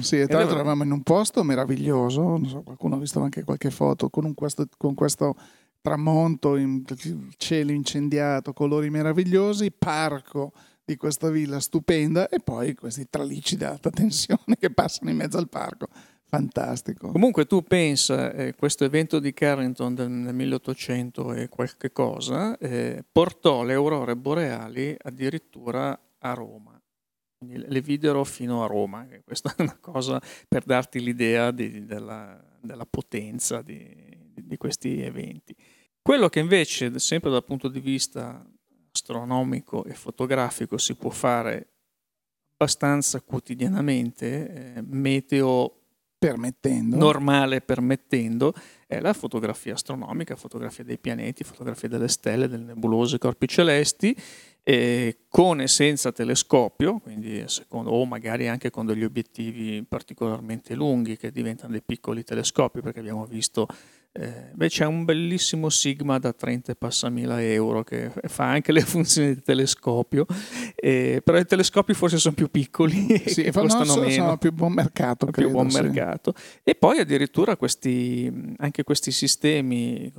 sì, 0.02 0.26
tra 0.28 0.40
l'altro 0.40 0.56
eravamo 0.56 0.84
in 0.84 0.92
un 0.92 1.04
posto 1.04 1.42
meraviglioso, 1.42 2.22
non 2.22 2.46
so, 2.46 2.62
qualcuno 2.64 2.96
ha 2.96 3.00
visto 3.00 3.22
anche 3.22 3.46
qualche 3.46 3.72
foto, 3.72 4.10
con, 4.10 4.34
questo, 4.34 4.68
con 4.76 4.94
questo 4.94 5.38
tramonto, 5.82 6.58
in, 6.58 6.84
cielo 7.38 7.72
incendiato, 7.72 8.52
colori 8.52 8.90
meravigliosi, 8.90 9.72
parco 9.72 10.52
di 10.88 10.96
questa 10.96 11.30
villa 11.30 11.60
stupenda 11.60 12.30
e 12.30 12.40
poi 12.40 12.74
questi 12.74 13.10
tralicci 13.10 13.58
di 13.58 13.66
alta 13.66 13.90
tensione 13.90 14.56
che 14.58 14.72
passano 14.72 15.10
in 15.10 15.18
mezzo 15.18 15.38
al 15.38 15.50
parco. 15.50 15.90
Fantastico. 16.30 17.12
Comunque 17.12 17.46
tu 17.46 17.62
pensa, 17.62 18.32
eh, 18.32 18.56
questo 18.56 18.86
evento 18.86 19.20
di 19.20 19.34
Carrington 19.34 19.94
del, 19.94 20.08
del 20.08 20.34
1800 20.34 21.34
e 21.34 21.50
qualche 21.50 21.92
cosa 21.92 22.58
eh, 22.58 23.04
portò 23.12 23.64
le 23.64 23.74
aurore 23.74 24.16
boreali 24.16 24.96
addirittura 24.98 26.00
a 26.20 26.34
Roma. 26.34 26.82
Quindi 27.38 27.66
le 27.68 27.82
videro 27.82 28.24
fino 28.24 28.64
a 28.64 28.68
Roma, 28.68 29.06
questa 29.26 29.54
è 29.58 29.62
una 29.62 29.78
cosa 29.82 30.22
per 30.48 30.64
darti 30.64 31.02
l'idea 31.02 31.52
di, 31.52 31.86
della, 31.86 32.42
della, 32.62 32.86
potenza 32.86 33.62
di, 33.62 33.86
di 34.34 34.56
questi 34.56 35.02
eventi. 35.02 35.54
Quello 36.02 36.30
che 36.30 36.40
invece, 36.40 36.98
sempre 36.98 37.30
dal 37.30 37.44
punto 37.44 37.68
di 37.68 37.82
vista 37.82 38.42
astronomico 38.98 39.86
e 39.86 39.94
fotografico 39.94 40.78
si 40.78 40.96
può 40.96 41.12
fare 41.12 41.68
abbastanza 42.54 43.22
quotidianamente, 43.22 44.76
eh, 44.76 44.82
meteo 44.82 45.74
permettendo. 46.18 46.98
normale 46.98 47.62
permettendo, 47.62 48.54
è 48.88 49.00
la 49.00 49.14
fotografia 49.14 49.74
astronomica, 49.74 50.36
fotografia 50.36 50.84
dei 50.84 50.98
pianeti, 50.98 51.44
fotografia 51.44 51.88
delle 51.88 52.08
stelle, 52.08 52.48
delle 52.48 52.64
nebulose, 52.64 53.20
corpi 53.20 53.48
celesti, 53.48 54.16
eh, 54.64 55.20
con 55.30 55.62
e 55.62 55.68
senza 55.68 56.12
telescopio, 56.12 56.98
quindi 56.98 57.44
secondo, 57.48 57.92
o 57.92 58.04
magari 58.06 58.48
anche 58.48 58.72
con 58.72 58.88
degli 58.88 59.04
obiettivi 59.04 59.86
particolarmente 59.88 60.74
lunghi 60.74 61.18
che 61.18 61.32
diventano 61.32 61.72
dei 61.72 61.84
piccoli 61.84 62.24
telescopi, 62.24 62.82
perché 62.82 63.00
abbiamo 63.00 63.26
visto 63.28 63.68
eh, 64.12 64.52
beh, 64.54 64.68
c'è 64.68 64.86
un 64.86 65.06
bellissimo 65.06 65.70
Sigma 65.70 66.18
da 66.18 66.34
30 66.34 66.74
passamila 66.76 67.42
euro 67.44 67.84
che 67.84 68.12
fa 68.28 68.46
anche 68.50 68.72
le 68.72 68.82
funzioni 68.82 69.36
di 69.36 69.42
telescopio, 69.42 70.26
eh, 70.76 71.22
però 71.24 71.38
i 71.38 71.46
telescopi 71.46 71.94
forse 71.94 72.18
sono 72.18 72.34
più 72.34 72.50
piccoli 72.50 73.22
sì, 73.28 73.44
e 73.44 73.52
costano 73.52 73.96
no, 73.96 74.02
meno. 74.02 74.12
Sono 74.12 74.38
più 74.38 74.52
buon 74.52 74.74
mercato. 74.74 75.28
Credo, 75.28 75.48
più 75.48 75.52
buon 75.52 75.70
sì. 75.70 75.82
mercato. 75.82 76.34
E 76.64 76.76
poi 76.76 77.00
addirittura 77.00 77.56
questi, 77.58 78.32
anche 78.58 78.84
questi 78.84 79.12
sistemi 79.12 80.12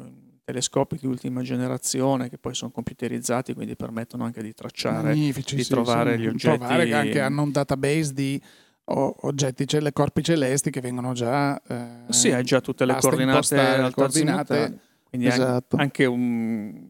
telescopi 0.49 0.97
di 0.99 1.07
ultima 1.07 1.43
generazione 1.43 2.31
che 2.31 2.39
poi 2.39 2.55
sono 2.55 2.71
computerizzati, 2.71 3.53
quindi 3.53 3.77
permettono 3.77 4.25
anche 4.25 4.43
di 4.43 4.55
tracciare, 4.55 5.09
Magnifici, 5.09 5.57
di 5.57 5.63
sì, 5.63 5.71
trovare 5.71 6.19
gli 6.19 6.27
oggetti. 6.27 6.57
Trovare 6.57 6.87
che 6.87 6.95
anche 6.95 7.21
hanno 7.21 7.43
un 7.43 7.51
database 7.51 8.15
di 8.15 8.41
oggetti, 8.91 9.67
cioè 9.67 9.93
corpi 9.93 10.23
celesti 10.23 10.71
che 10.71 10.81
vengono 10.81 11.13
già... 11.13 11.61
Eh, 11.63 12.13
sì, 12.13 12.31
hai 12.31 12.45
già 12.45 12.61
tutte 12.61 12.85
le 12.85 12.97
coordinate, 13.01 13.83
le 13.83 13.91
coordinate 13.91 14.81
quindi 15.09 15.29
esatto. 15.29 15.77
anche 15.79 16.05
un, 16.05 16.87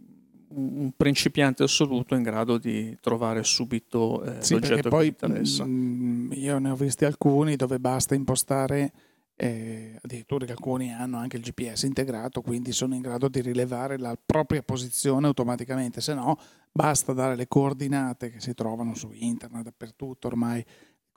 un, 0.49 0.91
principiante 0.97 1.63
assoluto 1.63 2.17
in 2.17 2.23
grado 2.25 2.59
di 2.59 2.97
trovare 3.01 3.45
subito 3.45 4.23
eh, 4.25 4.43
sì, 4.43 4.55
l'oggetto 4.55 4.89
poi, 4.89 5.15
che. 5.15 5.29
Mh, 5.29 5.65
mm, 5.65 6.33
io 6.33 6.59
ne 6.59 6.71
ho 6.71 6.75
visti 6.75 7.05
alcuni 7.05 7.55
dove 7.55 7.79
basta 7.79 8.17
impostare, 8.17 8.93
eh, 9.37 9.99
addirittura 10.03 10.47
alcuni 10.51 10.93
hanno 10.93 11.19
anche 11.19 11.37
il 11.37 11.45
GPS 11.45 11.85
integrato, 11.85 12.41
quindi 12.43 12.73
sono 12.73 12.97
in 12.97 13.03
grado 13.03 13.29
di 13.29 13.41
rilevare 13.41 13.99
la 13.99 14.19
propria 14.23 14.63
posizione 14.65 15.29
automaticamente, 15.29 16.01
se 16.01 16.15
no 16.15 16.37
basta 16.73 17.13
dare 17.13 17.37
le 17.37 17.47
coordinate 17.47 18.31
che 18.31 18.41
si 18.41 18.53
trovano 18.55 18.95
su 18.95 19.11
internet 19.13 19.63
dappertutto 19.63 20.27
ormai 20.27 20.65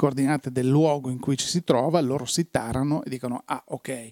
coordinate 0.01 0.51
del 0.51 0.67
luogo 0.67 1.11
in 1.11 1.19
cui 1.19 1.37
ci 1.37 1.45
si 1.45 1.63
trova, 1.63 2.01
loro 2.01 2.25
si 2.25 2.49
tarano 2.49 3.03
e 3.03 3.09
dicono, 3.09 3.43
ah 3.45 3.63
ok, 3.67 4.11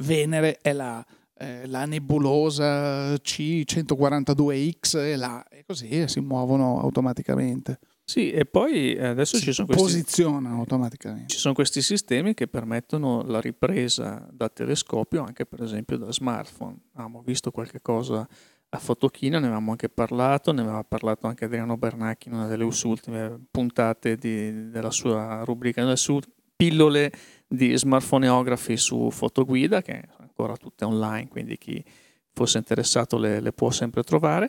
Venere 0.00 0.58
è 0.60 0.72
là, 0.72 1.06
eh, 1.38 1.68
la 1.68 1.84
nebulosa 1.84 3.12
C142X 3.14 4.98
è 4.98 5.14
là, 5.14 5.46
e 5.48 5.62
così 5.64 6.08
si 6.08 6.18
muovono 6.18 6.80
automaticamente. 6.80 7.78
Sì, 8.02 8.32
e 8.32 8.44
poi 8.44 8.98
adesso 8.98 9.36
si 9.36 9.44
ci 9.44 9.52
sono 9.52 9.68
questi, 9.68 9.84
posizionano 9.84 10.58
automaticamente. 10.58 11.28
Ci 11.28 11.38
sono 11.38 11.54
questi 11.54 11.80
sistemi 11.80 12.34
che 12.34 12.48
permettono 12.48 13.22
la 13.22 13.40
ripresa 13.40 14.26
da 14.32 14.48
telescopio 14.48 15.22
anche 15.22 15.46
per 15.46 15.62
esempio 15.62 15.96
da 15.96 16.10
smartphone. 16.10 16.76
Abbiamo 16.94 17.22
visto 17.22 17.52
qualche 17.52 17.80
cosa 17.80 18.26
a 18.72 18.78
Fotochina, 18.78 19.38
ne 19.38 19.46
avevamo 19.46 19.72
anche 19.72 19.88
parlato, 19.88 20.52
ne 20.52 20.60
aveva 20.60 20.84
parlato 20.84 21.26
anche 21.26 21.46
Adriano 21.46 21.76
Bernacchi 21.76 22.28
in 22.28 22.34
una 22.34 22.46
delle 22.46 22.62
ultime 22.62 23.38
puntate 23.50 24.16
di, 24.16 24.70
della 24.70 24.92
sua 24.92 25.42
rubrica, 25.44 25.82
delle 25.82 25.96
sue 25.96 26.20
pillole 26.54 27.10
di 27.48 27.76
smartphoneography 27.76 28.76
su 28.76 29.10
Fotoguida, 29.10 29.82
che 29.82 30.04
sono 30.12 30.22
ancora 30.22 30.56
tutte 30.56 30.84
online, 30.84 31.28
quindi 31.28 31.58
chi 31.58 31.82
fosse 32.32 32.58
interessato 32.58 33.18
le, 33.18 33.40
le 33.40 33.52
può 33.52 33.70
sempre 33.70 34.04
trovare. 34.04 34.48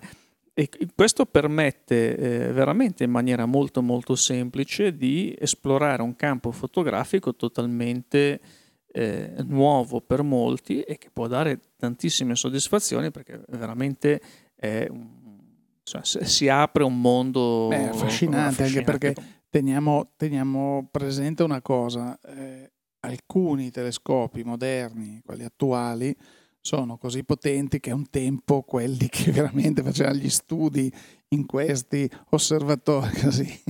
E 0.53 0.69
questo 0.93 1.25
permette 1.25 2.15
eh, 2.15 2.51
veramente 2.51 3.03
in 3.03 3.09
maniera 3.09 3.45
molto 3.45 3.81
molto 3.81 4.15
semplice 4.15 4.95
di 4.95 5.35
esplorare 5.39 6.03
un 6.03 6.15
campo 6.15 6.51
fotografico 6.51 7.33
totalmente 7.33 8.39
eh, 8.91 9.33
nuovo 9.47 10.01
per 10.01 10.21
molti 10.21 10.81
e 10.81 10.97
che 10.97 11.09
può 11.11 11.27
dare 11.27 11.59
tantissime 11.81 12.35
soddisfazioni 12.35 13.09
perché 13.09 13.41
veramente 13.47 14.21
è 14.55 14.87
cioè, 15.83 16.01
si 16.03 16.47
apre 16.47 16.83
un 16.83 17.01
mondo 17.01 17.67
Beh, 17.69 17.89
affascinante, 17.89 18.63
affascinante, 18.63 18.63
anche 18.63 18.81
perché 18.83 19.15
teniamo, 19.49 20.11
teniamo 20.15 20.87
presente 20.91 21.43
una 21.43 21.61
cosa, 21.61 22.17
eh, 22.23 22.71
alcuni 22.99 23.71
telescopi 23.71 24.43
moderni, 24.43 25.21
quelli 25.25 25.43
attuali, 25.43 26.15
sono 26.61 26.97
così 26.97 27.23
potenti 27.23 27.79
che 27.79 27.91
un 27.91 28.09
tempo 28.09 28.61
quelli 28.61 29.09
che 29.09 29.31
veramente 29.31 29.81
facevano 29.81 30.17
gli 30.17 30.29
studi 30.29 30.93
in 31.29 31.47
questi 31.47 32.09
osservatori 32.29 33.09
così 33.19 33.63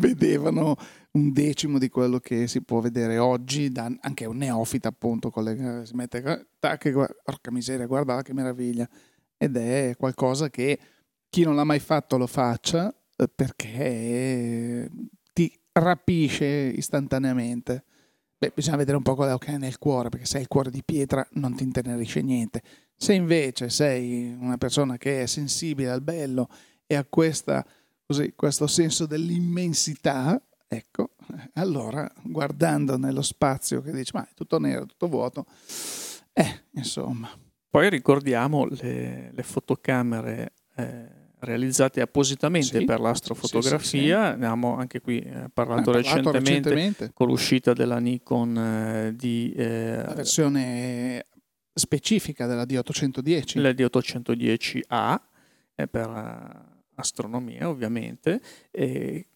vedevano 0.00 0.76
un 1.12 1.32
decimo 1.32 1.78
di 1.78 1.88
quello 1.88 2.18
che 2.18 2.46
si 2.46 2.62
può 2.62 2.80
vedere 2.80 3.18
oggi 3.18 3.70
da 3.70 3.90
anche 4.00 4.24
un 4.24 4.38
neofita 4.38 4.88
appunto 4.88 5.30
con 5.30 5.44
le, 5.44 5.82
si 5.84 5.94
mette 5.94 6.48
tac, 6.58 6.90
porca 7.22 7.50
miseria 7.50 7.86
guarda 7.86 8.22
che 8.22 8.32
meraviglia 8.32 8.88
ed 9.36 9.56
è 9.56 9.94
qualcosa 9.96 10.48
che 10.48 10.78
chi 11.28 11.44
non 11.44 11.54
l'ha 11.54 11.64
mai 11.64 11.80
fatto 11.80 12.16
lo 12.16 12.26
faccia 12.26 12.92
eh, 13.16 13.28
perché 13.28 14.90
ti 15.32 15.52
rapisce 15.72 16.46
istantaneamente 16.46 17.84
Beh, 18.40 18.52
bisogna 18.54 18.78
vedere 18.78 18.96
un 18.96 19.02
po' 19.02 19.14
quello 19.14 19.36
che 19.36 19.50
hai 19.50 19.58
nel 19.58 19.76
cuore, 19.76 20.08
perché 20.08 20.24
se 20.24 20.36
hai 20.36 20.42
il 20.44 20.48
cuore 20.48 20.70
di 20.70 20.82
pietra 20.82 21.28
non 21.32 21.54
ti 21.54 21.62
intenerisce 21.62 22.22
niente. 22.22 22.62
Se 22.96 23.12
invece 23.12 23.68
sei 23.68 24.34
una 24.40 24.56
persona 24.56 24.96
che 24.96 25.20
è 25.20 25.26
sensibile 25.26 25.90
al 25.90 26.00
bello 26.00 26.48
e 26.86 26.94
a 26.94 27.04
questa, 27.04 27.62
così, 28.10 28.32
questo 28.34 28.66
senso 28.66 29.06
dell'immensità, 29.06 30.42
Ecco, 30.72 31.16
allora 31.54 32.08
guardando 32.22 32.96
nello 32.96 33.22
spazio 33.22 33.82
che 33.82 33.90
dice 33.90 34.12
ma 34.14 34.22
è 34.22 34.34
tutto 34.36 34.60
nero, 34.60 34.86
tutto 34.86 35.08
vuoto, 35.08 35.44
eh, 36.32 36.62
insomma. 36.74 37.28
Poi 37.68 37.90
ricordiamo 37.90 38.66
le, 38.66 39.32
le 39.32 39.42
fotocamere 39.42 40.52
eh, 40.76 41.08
realizzate 41.40 42.00
appositamente 42.00 42.78
sì, 42.78 42.84
per 42.84 43.00
l'astrofotografia, 43.00 43.78
sì, 43.80 43.98
sì, 43.98 44.10
abbiamo 44.12 44.76
anche 44.76 45.00
qui 45.00 45.18
eh, 45.18 45.48
parlato, 45.52 45.90
recentemente, 45.90 46.38
recentemente, 46.38 47.10
con 47.12 47.26
l'uscita 47.26 47.72
della 47.72 47.98
Nikon 47.98 48.56
eh, 48.56 49.14
di... 49.16 49.52
Eh, 49.56 50.04
La 50.04 50.14
versione 50.14 51.26
specifica 51.74 52.46
della 52.46 52.62
D810. 52.62 53.60
La 53.60 53.70
D810A, 53.70 55.20
per 55.90 56.08
eh, 56.08 56.69
astronomia 57.00 57.68
ovviamente, 57.68 58.40
e 58.70 59.26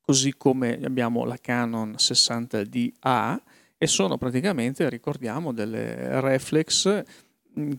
così 0.00 0.34
come 0.36 0.78
abbiamo 0.82 1.24
la 1.24 1.38
Canon 1.38 1.94
60DA 1.98 3.40
e 3.76 3.86
sono 3.86 4.16
praticamente, 4.18 4.88
ricordiamo, 4.88 5.52
delle 5.52 6.20
reflex 6.20 7.02
mm, 7.58 7.72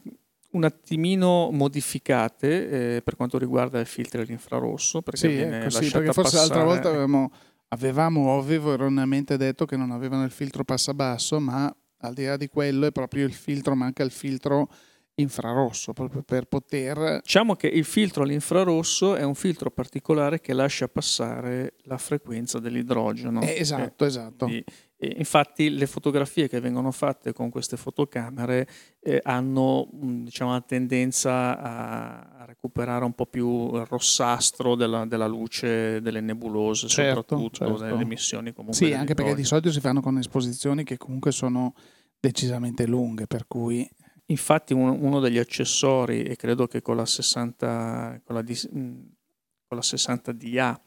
un 0.51 0.63
attimino 0.63 1.49
modificate 1.51 2.95
eh, 2.95 3.01
per 3.01 3.15
quanto 3.15 3.37
riguarda 3.37 3.79
il 3.79 3.85
filtro 3.85 4.21
dell'infrarosso 4.21 5.01
perché 5.01 5.19
sì, 5.19 5.35
ecco, 5.35 5.69
sì, 5.69 5.91
perché 5.91 6.13
forse 6.13 6.37
l'altra 6.37 6.63
volta 6.63 6.89
avevamo, 6.89 7.31
avevamo 7.69 8.29
o 8.29 8.39
avevo 8.39 8.73
erroneamente 8.73 9.35
detto 9.37 9.65
che 9.65 9.75
non 9.75 9.91
avevano 9.91 10.23
il 10.23 10.31
filtro 10.31 10.63
passabasso 10.63 11.39
ma 11.39 11.73
al 11.99 12.13
di 12.13 12.23
là 12.23 12.37
di 12.37 12.47
quello 12.47 12.85
è 12.85 12.91
proprio 12.91 13.25
il 13.25 13.33
filtro 13.33 13.75
manca 13.75 14.03
il 14.03 14.11
filtro 14.11 14.69
infrarosso 15.15 15.93
proprio 15.93 16.23
per 16.23 16.45
poter... 16.45 17.21
Diciamo 17.21 17.55
che 17.55 17.67
il 17.67 17.85
filtro 17.85 18.23
all'infrarosso 18.23 19.15
è 19.15 19.23
un 19.23 19.35
filtro 19.35 19.71
particolare 19.71 20.41
che 20.41 20.53
lascia 20.53 20.87
passare 20.87 21.75
la 21.83 21.97
frequenza 21.97 22.59
dell'idrogeno. 22.59 23.41
Eh, 23.41 23.55
esatto, 23.57 24.05
esatto. 24.05 24.45
Di, 24.45 24.63
E 24.97 25.15
infatti 25.17 25.69
le 25.69 25.87
fotografie 25.87 26.47
che 26.47 26.59
vengono 26.59 26.91
fatte 26.91 27.33
con 27.33 27.49
queste 27.49 27.77
fotocamere 27.77 28.67
eh, 29.01 29.19
hanno 29.23 29.89
diciamo, 29.91 30.51
una 30.51 30.61
tendenza 30.61 31.59
a, 31.59 32.19
a, 32.39 32.45
recuperare 32.45 33.03
un 33.03 33.13
po' 33.13 33.25
più 33.25 33.75
il 33.75 33.85
rossastro 33.85 34.75
della, 34.75 35.05
della 35.05 35.27
luce 35.27 36.01
delle 36.01 36.21
nebulose, 36.21 36.87
certo, 36.87 37.21
soprattutto 37.21 37.65
certo. 37.65 37.83
delle 37.83 38.01
emissioni 38.01 38.53
comunque. 38.53 38.85
Sì, 38.85 38.93
anche 38.93 39.15
perché 39.15 39.35
di 39.35 39.43
solito 39.43 39.71
si 39.71 39.79
fanno 39.79 40.01
con 40.01 40.17
esposizioni 40.17 40.83
che 40.83 40.97
comunque 40.97 41.31
sono 41.31 41.73
decisamente 42.19 42.85
lunghe, 42.85 43.27
per 43.27 43.47
cui... 43.47 43.87
Infatti 44.27 44.73
un, 44.73 44.89
uno 44.89 45.19
degli 45.19 45.37
accessori, 45.37 46.23
e 46.23 46.35
credo 46.35 46.67
che 46.67 46.81
con 46.81 46.95
la 46.95 47.05
60, 47.05 48.21
con 48.23 48.35
la, 48.35 48.43
con 48.43 49.77
la 49.77 49.81
60 49.81 50.31
DA, 50.31 50.81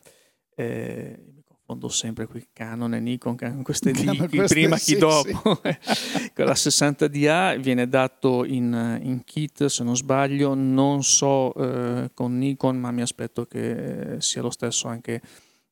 eh, 0.57 1.39
confondo 1.69 1.89
sempre 1.89 2.27
qui 2.27 2.49
Canon 2.53 2.95
e 2.95 3.01
Nikon, 3.01 3.37
queste 3.63 3.93
D, 3.93 4.27
chi 4.27 4.43
prima, 4.49 4.77
chi 4.77 4.95
sì, 4.95 4.97
dopo. 4.97 5.61
Sì. 5.63 6.45
la 6.45 6.53
60DA 6.53 7.61
viene 7.61 7.89
dato 7.89 8.45
in, 8.45 9.01
in, 9.03 9.23
kit, 9.25 9.67
se 9.67 9.85
non 9.85 9.97
sbaglio, 9.97 10.55
non 10.55 11.03
so 11.03 11.53
eh, 11.55 12.11
con 12.15 12.39
Nikon, 12.39 12.79
ma 12.79 12.91
mi 12.91 13.03
aspetto 13.03 13.45
che 13.45 14.17
sia 14.19 14.41
lo 14.41 14.51
stesso 14.51 14.89
anche 14.89 15.21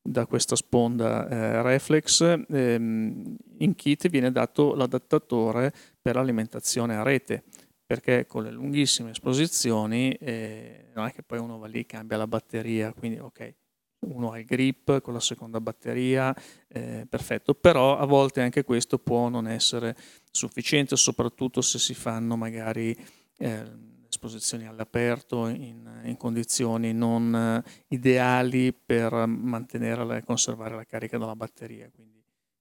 da 0.02 0.26
questa 0.26 0.54
sponda 0.54 1.28
eh, 1.28 1.62
reflex. 1.62 2.44
Ehm, 2.48 3.36
in 3.58 3.74
kit 3.74 4.08
viene 4.08 4.30
dato 4.30 4.74
l'adattatore 4.74 5.72
per 6.02 6.16
l'alimentazione 6.16 6.96
a 6.96 7.02
rete 7.02 7.44
perché 7.86 8.26
con 8.26 8.42
le 8.42 8.50
lunghissime 8.50 9.10
esposizioni 9.10 10.12
eh, 10.12 10.90
non 10.94 11.06
è 11.06 11.12
che 11.12 11.22
poi 11.22 11.38
uno 11.38 11.58
va 11.58 11.68
lì 11.68 11.80
e 11.80 11.86
cambia 11.86 12.16
la 12.16 12.26
batteria, 12.26 12.92
quindi 12.92 13.18
ok, 13.18 13.54
uno 14.00 14.32
ha 14.32 14.38
il 14.38 14.44
grip 14.44 15.00
con 15.00 15.14
la 15.14 15.20
seconda 15.20 15.60
batteria, 15.60 16.34
eh, 16.68 17.06
perfetto, 17.08 17.54
però 17.54 17.96
a 17.96 18.04
volte 18.04 18.40
anche 18.40 18.64
questo 18.64 18.98
può 18.98 19.28
non 19.28 19.46
essere 19.46 19.96
sufficiente, 20.30 20.96
soprattutto 20.96 21.60
se 21.60 21.78
si 21.78 21.94
fanno 21.94 22.36
magari 22.36 22.96
eh, 23.38 23.64
esposizioni 24.08 24.66
all'aperto 24.66 25.48
in, 25.48 26.00
in 26.04 26.16
condizioni 26.16 26.92
non 26.92 27.34
eh, 27.34 27.70
ideali 27.88 28.72
per 28.72 29.12
mantenere 29.26 30.18
e 30.18 30.24
conservare 30.24 30.74
la 30.74 30.84
carica 30.84 31.18
della 31.18 31.36
batteria. 31.36 31.90
Quindi 31.92 32.15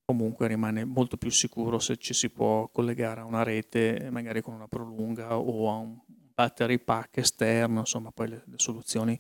comunque 0.06 0.48
rimane 0.48 0.86
molto 0.86 1.18
più 1.18 1.32
sicuro 1.32 1.80
se 1.80 1.98
ci 1.98 2.14
si 2.14 2.30
può 2.30 2.70
collegare 2.70 3.22
a 3.22 3.26
una 3.26 3.44
rete, 3.44 4.10
magari 4.12 4.42
con 4.42 4.54
una 4.54 4.68
prolunga 4.68 5.38
o 5.38 5.72
a 5.72 5.78
un 5.78 5.98
battery 6.08 6.78
pack 6.78 7.18
esterno, 7.18 7.80
insomma 7.80 8.12
poi 8.12 8.30
le, 8.30 8.44
le 8.46 8.58
soluzioni 8.58 9.20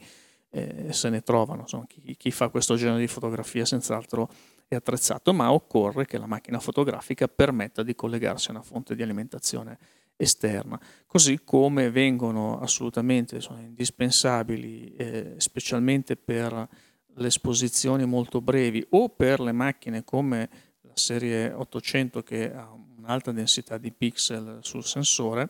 eh, 0.51 0.93
se 0.93 1.09
ne 1.09 1.21
trovano. 1.21 1.61
Insomma, 1.61 1.85
chi, 1.87 2.15
chi, 2.15 2.31
fa 2.31 2.49
questo 2.49 2.75
genere 2.75 2.99
di 2.99 3.07
fotografia 3.07 3.65
senz'altro 3.65 4.29
è 4.67 4.75
attrezzato, 4.75 5.33
ma 5.33 5.51
occorre 5.51 6.05
che 6.05 6.17
la 6.17 6.27
macchina 6.27 6.59
fotografica 6.59 7.27
permetta 7.27 7.83
di 7.83 7.95
collegarsi 7.95 8.49
a 8.49 8.53
una 8.53 8.61
fonte 8.61 8.95
di 8.95 9.03
alimentazione 9.03 9.77
esterna, 10.17 10.79
così 11.05 11.41
come 11.43 11.89
vengono 11.89 12.59
assolutamente 12.59 13.41
sono 13.41 13.59
indispensabili, 13.59 14.95
eh, 14.95 15.33
specialmente 15.37 16.15
per 16.15 16.69
le 17.17 17.27
esposizioni 17.27 18.05
molto 18.05 18.39
brevi 18.39 18.85
o 18.91 19.09
per 19.09 19.41
le 19.41 19.51
macchine 19.51 20.03
come 20.03 20.49
serie 20.95 21.51
800 21.51 22.23
che 22.23 22.53
ha 22.53 22.71
un'alta 22.97 23.31
densità 23.31 23.77
di 23.77 23.91
pixel 23.91 24.59
sul 24.61 24.83
sensore, 24.83 25.49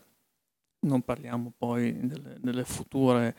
non 0.81 1.01
parliamo 1.01 1.53
poi 1.55 2.05
delle, 2.05 2.37
delle 2.39 2.63
future 2.63 3.35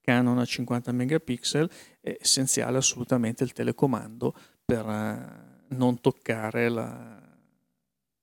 Canon 0.00 0.38
a 0.38 0.44
50 0.44 0.92
megapixel, 0.92 1.70
è 2.00 2.16
essenziale 2.20 2.78
assolutamente 2.78 3.44
il 3.44 3.52
telecomando 3.52 4.34
per 4.64 4.86
eh, 4.86 5.74
non 5.74 6.00
toccare 6.00 6.68
la, 6.68 7.20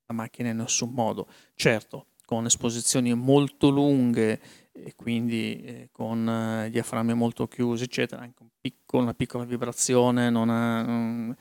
la 0.06 0.14
macchina 0.14 0.50
in 0.50 0.58
nessun 0.58 0.92
modo. 0.92 1.28
Certo, 1.56 2.08
con 2.26 2.46
esposizioni 2.46 3.14
molto 3.14 3.70
lunghe 3.70 4.40
e 4.72 4.96
quindi 4.96 5.62
eh, 5.64 5.90
con 5.92 6.28
eh, 6.28 6.70
diaframmi 6.70 7.14
molto 7.14 7.48
chiusi, 7.48 7.86
eccetera, 7.86 8.22
anche 8.22 8.42
un 8.42 8.50
piccolo, 8.60 9.04
una 9.04 9.14
piccola 9.14 9.44
vibrazione 9.46 10.30
non 10.30 10.50
ha, 10.50 10.82
non, 10.82 11.36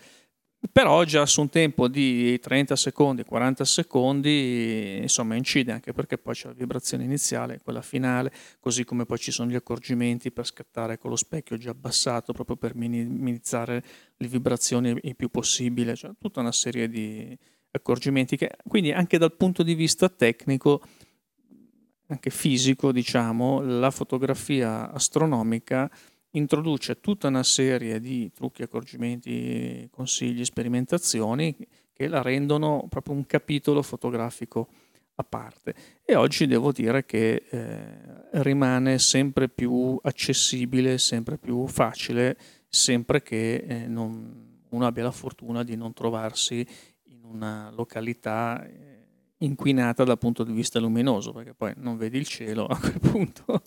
però 0.71 1.05
già 1.05 1.27
su 1.27 1.41
un 1.41 1.49
tempo 1.49 1.89
di 1.89 2.39
30 2.39 2.77
secondi, 2.77 3.25
40 3.25 3.65
secondi, 3.65 4.99
insomma 5.03 5.35
incide 5.35 5.73
anche 5.73 5.93
perché 5.93 6.19
poi 6.19 6.35
c'è 6.35 6.49
la 6.49 6.55
vibrazione 6.55 7.05
iniziale, 7.05 7.61
quella 7.63 7.83
finale, 7.83 8.33
così 8.61 8.85
come 8.85 9.05
poi 9.05 9.19
ci 9.19 9.31
sono 9.31 9.51
gli 9.51 9.55
accorgimenti 9.55 10.31
per 10.31 10.47
scattare 10.47 10.99
con 10.99 11.11
lo 11.11 11.17
specchio 11.17 11.57
già 11.57 11.71
abbassato 11.71 12.33
proprio 12.33 12.57
per 12.57 12.75
minimizzare 12.75 13.83
le 14.17 14.29
vibrazioni 14.29 14.97
il 15.03 15.17
più 15.17 15.29
possibile, 15.29 15.95
cioè 15.95 16.13
tutta 16.19 16.41
una 16.41 16.53
serie 16.53 16.89
di 16.89 17.37
accorgimenti 17.71 18.37
che 18.37 18.51
quindi 18.67 18.93
anche 18.93 19.19
dal 19.19 19.35
punto 19.35 19.63
di 19.63 19.75
vista 19.75 20.09
tecnico 20.09 20.81
anche 22.09 22.31
fisico, 22.31 22.93
diciamo, 22.93 23.61
la 23.61 23.91
fotografia 23.91 24.93
astronomica 24.93 25.91
introduce 26.37 27.01
tutta 27.01 27.29
una 27.29 27.43
serie 27.43 28.01
di 28.01 28.31
trucchi, 28.33 28.63
accorgimenti, 28.63 29.89
consigli, 29.91 30.45
sperimentazioni 30.45 31.57
che 31.93 32.09
la 32.09 32.23
rendono 32.23 32.87
proprio 32.89 33.15
un 33.15 33.27
capitolo 33.27 33.83
fotografico 33.83 34.69
a 35.17 35.25
parte. 35.25 35.75
E 36.05 36.15
oggi 36.15 36.47
devo 36.47 36.73
dire 36.73 37.05
che 37.07 37.45
eh, 37.49 38.41
rimane 38.43 38.99
sempre 38.99 39.49
più 39.49 39.99
accessibile, 40.03 40.99
sempre 40.99 41.39
più 41.39 41.67
facile, 41.67 42.37
sempre 42.69 43.23
che 43.23 43.65
eh, 43.67 43.87
non, 43.87 44.61
uno 44.69 44.87
abbia 44.87 45.05
la 45.05 45.11
fortuna 45.11 45.63
di 45.65 45.75
non 45.75 45.95
trovarsi 45.95 46.67
in 47.05 47.25
una 47.25 47.71
località 47.71 48.63
eh, 48.67 48.96
inquinata 49.39 50.05
dal 50.05 50.19
punto 50.19 50.45
di 50.45 50.53
vista 50.53 50.79
luminoso, 50.79 51.33
perché 51.33 51.55
poi 51.55 51.73
non 51.77 51.97
vedi 51.97 52.17
il 52.17 52.27
cielo, 52.27 52.67
a 52.67 52.79
quel 52.79 52.99
punto 53.01 53.63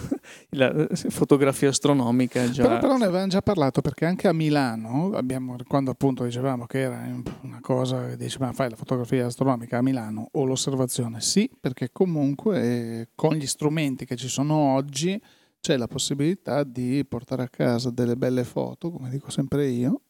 la 0.50 0.88
fotografia 0.90 1.68
astronomica 1.68 2.50
già... 2.50 2.62
Però, 2.62 2.78
però, 2.78 2.96
ne 2.96 3.04
avevamo 3.04 3.28
già 3.28 3.42
parlato, 3.42 3.80
perché 3.80 4.04
anche 4.04 4.26
a 4.26 4.32
Milano, 4.32 5.12
abbiamo, 5.14 5.56
quando 5.68 5.90
appunto 5.90 6.24
dicevamo 6.24 6.66
che 6.66 6.80
era 6.80 7.06
una 7.42 7.60
cosa 7.60 8.08
che 8.08 8.16
dice 8.16 8.38
ma 8.40 8.52
fai 8.52 8.70
la 8.70 8.76
fotografia 8.76 9.26
astronomica 9.26 9.78
a 9.78 9.82
Milano 9.82 10.28
o 10.32 10.44
l'osservazione, 10.44 11.20
sì, 11.20 11.50
perché 11.60 11.90
comunque 11.92 12.62
eh, 12.62 13.08
con 13.14 13.34
gli 13.34 13.46
strumenti 13.46 14.04
che 14.04 14.16
ci 14.16 14.28
sono 14.28 14.54
oggi 14.54 15.20
c'è 15.60 15.76
la 15.76 15.86
possibilità 15.86 16.64
di 16.64 17.04
portare 17.08 17.44
a 17.44 17.48
casa 17.48 17.90
delle 17.90 18.16
belle 18.16 18.42
foto, 18.42 18.90
come 18.90 19.08
dico 19.10 19.30
sempre 19.30 19.68
io, 19.68 20.00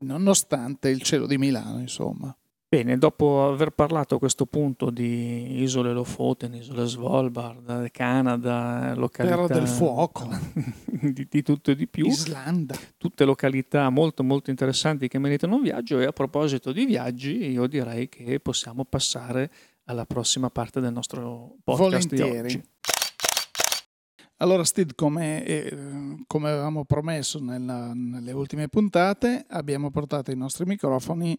nonostante 0.00 0.90
il 0.90 1.00
cielo 1.00 1.26
di 1.26 1.38
Milano, 1.38 1.80
insomma. 1.80 2.36
Bene, 2.72 2.96
dopo 2.96 3.46
aver 3.46 3.68
parlato 3.68 4.14
a 4.14 4.18
questo 4.18 4.46
punto 4.46 4.88
di 4.88 5.60
isole 5.60 5.92
Lofoten, 5.92 6.54
isole 6.54 6.86
Svalbard, 6.86 7.90
Canada, 7.90 8.94
località... 8.96 9.36
Terra 9.36 9.46
del 9.46 9.68
fuoco. 9.68 10.26
di, 10.88 11.26
di, 11.28 11.42
tutto 11.42 11.72
e 11.72 11.76
di 11.76 11.86
più. 11.86 12.06
Islanda. 12.06 12.74
Tutte 12.96 13.26
località 13.26 13.90
molto 13.90 14.24
molto 14.24 14.48
interessanti 14.48 15.06
che 15.06 15.18
meritano 15.18 15.56
un 15.56 15.60
viaggio 15.60 16.00
e 16.00 16.06
a 16.06 16.12
proposito 16.12 16.72
di 16.72 16.86
viaggi 16.86 17.50
io 17.50 17.66
direi 17.66 18.08
che 18.08 18.40
possiamo 18.40 18.86
passare 18.86 19.50
alla 19.84 20.06
prossima 20.06 20.48
parte 20.48 20.80
del 20.80 20.94
nostro 20.94 21.56
podcast 21.62 22.08
Volentieri. 22.08 22.48
di 22.48 22.54
oggi. 22.54 22.70
Allora 24.38 24.64
Steve, 24.64 24.94
come, 24.94 25.44
eh, 25.44 25.76
come 26.26 26.48
avevamo 26.48 26.84
promesso 26.86 27.38
nella, 27.38 27.92
nelle 27.94 28.32
ultime 28.32 28.68
puntate, 28.68 29.44
abbiamo 29.50 29.90
portato 29.90 30.30
i 30.30 30.36
nostri 30.36 30.64
microfoni 30.64 31.38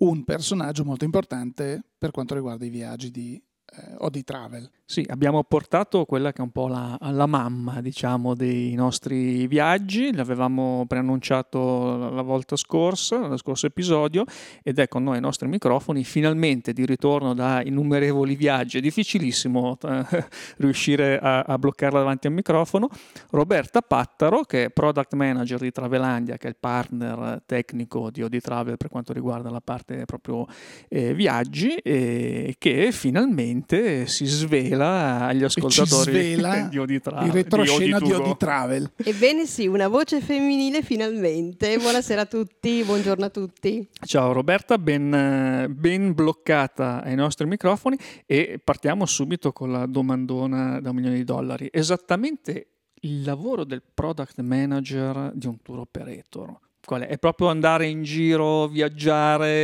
un 0.00 0.24
personaggio 0.24 0.84
molto 0.84 1.04
importante 1.04 1.82
per 1.98 2.10
quanto 2.10 2.34
riguarda 2.34 2.64
i 2.64 2.70
viaggi 2.70 3.10
di 3.10 3.42
eh, 3.66 3.94
o 3.98 4.10
di 4.10 4.24
travel. 4.24 4.70
Sì, 4.90 5.06
abbiamo 5.08 5.44
portato 5.44 6.04
quella 6.04 6.32
che 6.32 6.38
è 6.38 6.40
un 6.40 6.50
po' 6.50 6.66
la, 6.66 6.98
la 7.00 7.26
mamma, 7.26 7.80
diciamo, 7.80 8.34
dei 8.34 8.74
nostri 8.74 9.46
viaggi, 9.46 10.12
l'avevamo 10.12 10.84
preannunciato 10.88 12.10
la 12.10 12.22
volta 12.22 12.56
scorsa, 12.56 13.20
nello 13.20 13.36
scorso 13.36 13.66
episodio, 13.66 14.24
ed 14.64 14.80
è 14.80 14.88
con 14.88 15.04
noi 15.04 15.14
ai 15.14 15.20
nostri 15.20 15.46
microfoni, 15.46 16.02
finalmente 16.02 16.72
di 16.72 16.84
ritorno 16.84 17.34
da 17.34 17.62
innumerevoli 17.62 18.34
viaggi, 18.34 18.78
è 18.78 18.80
difficilissimo 18.80 19.78
eh, 19.80 20.26
riuscire 20.58 21.20
a, 21.20 21.42
a, 21.42 21.56
bloccarla 21.56 22.00
davanti 22.00 22.26
al 22.26 22.32
microfono, 22.32 22.88
Roberta 23.30 23.82
Pattaro, 23.82 24.42
che 24.42 24.64
è 24.64 24.70
Product 24.70 25.14
Manager 25.14 25.60
di 25.60 25.70
Travelandia, 25.70 26.36
che 26.36 26.48
è 26.48 26.50
il 26.50 26.56
partner 26.58 27.42
tecnico 27.46 28.10
di 28.10 28.24
Odi 28.24 28.40
Travel 28.40 28.76
per 28.76 28.88
quanto 28.88 29.12
riguarda 29.12 29.50
la 29.50 29.60
parte 29.60 30.04
proprio 30.04 30.46
eh, 30.88 31.14
viaggi, 31.14 31.76
e 31.76 32.56
che 32.58 32.90
finalmente 32.90 34.08
si 34.08 34.26
svela 34.26 34.78
svela 34.80 35.26
agli 35.26 35.44
ascoltatori 35.44 36.12
svela 36.34 36.68
di 36.70 36.78
Odi 36.78 37.00
Travel. 37.00 37.26
Il 37.26 37.32
retroscena 37.32 37.98
di 37.98 38.12
Odi 38.12 38.36
Travel. 38.36 38.90
Ebbene 38.96 39.46
sì, 39.46 39.66
una 39.66 39.88
voce 39.88 40.20
femminile 40.20 40.82
finalmente. 40.82 41.76
Buonasera 41.76 42.22
a 42.22 42.26
tutti, 42.26 42.82
buongiorno 42.84 43.24
a 43.26 43.30
tutti. 43.30 43.88
Ciao 44.04 44.32
Roberta, 44.32 44.78
ben, 44.78 45.74
ben 45.76 46.14
bloccata 46.14 47.02
ai 47.02 47.14
nostri 47.14 47.46
microfoni 47.46 47.98
e 48.26 48.60
partiamo 48.62 49.04
subito 49.06 49.52
con 49.52 49.70
la 49.70 49.86
domandona 49.86 50.80
da 50.80 50.90
un 50.90 50.96
milione 50.96 51.16
di 51.16 51.24
dollari. 51.24 51.68
Esattamente 51.70 52.66
il 53.02 53.22
lavoro 53.22 53.64
del 53.64 53.82
product 53.94 54.40
manager 54.40 55.30
di 55.34 55.46
un 55.46 55.60
tour 55.62 55.80
operator 55.80 56.58
qual 56.84 57.02
è? 57.02 57.08
È 57.08 57.18
proprio 57.18 57.48
andare 57.48 57.86
in 57.86 58.02
giro, 58.02 58.66
viaggiare, 58.66 59.58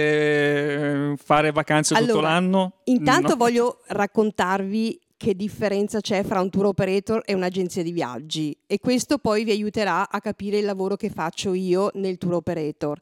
fare 1.16 1.50
vacanze 1.50 1.94
tutto 1.94 2.12
Allora, 2.12 2.29
l'anno? 2.29 2.81
Intanto 2.85 3.31
No. 3.31 3.37
voglio 3.37 3.81
raccontarvi 3.87 5.00
che 5.16 5.35
differenza 5.35 6.00
c'è 6.00 6.22
fra 6.22 6.40
un 6.40 6.50
tour 6.50 6.66
operator 6.66 7.22
e 7.24 7.35
un'agenzia 7.35 7.83
di 7.83 7.92
viaggi 7.92 8.57
e 8.66 8.79
questo 8.79 9.18
poi 9.18 9.44
vi 9.44 9.50
aiuterà 9.50 10.11
a 10.11 10.20
capire 10.20 10.59
il 10.59 10.64
lavoro 10.64 10.96
che 10.96 11.11
faccio 11.11 11.55
io 11.55 11.90
nel 11.94 12.18
tour 12.18 12.35
operator. 12.35 12.98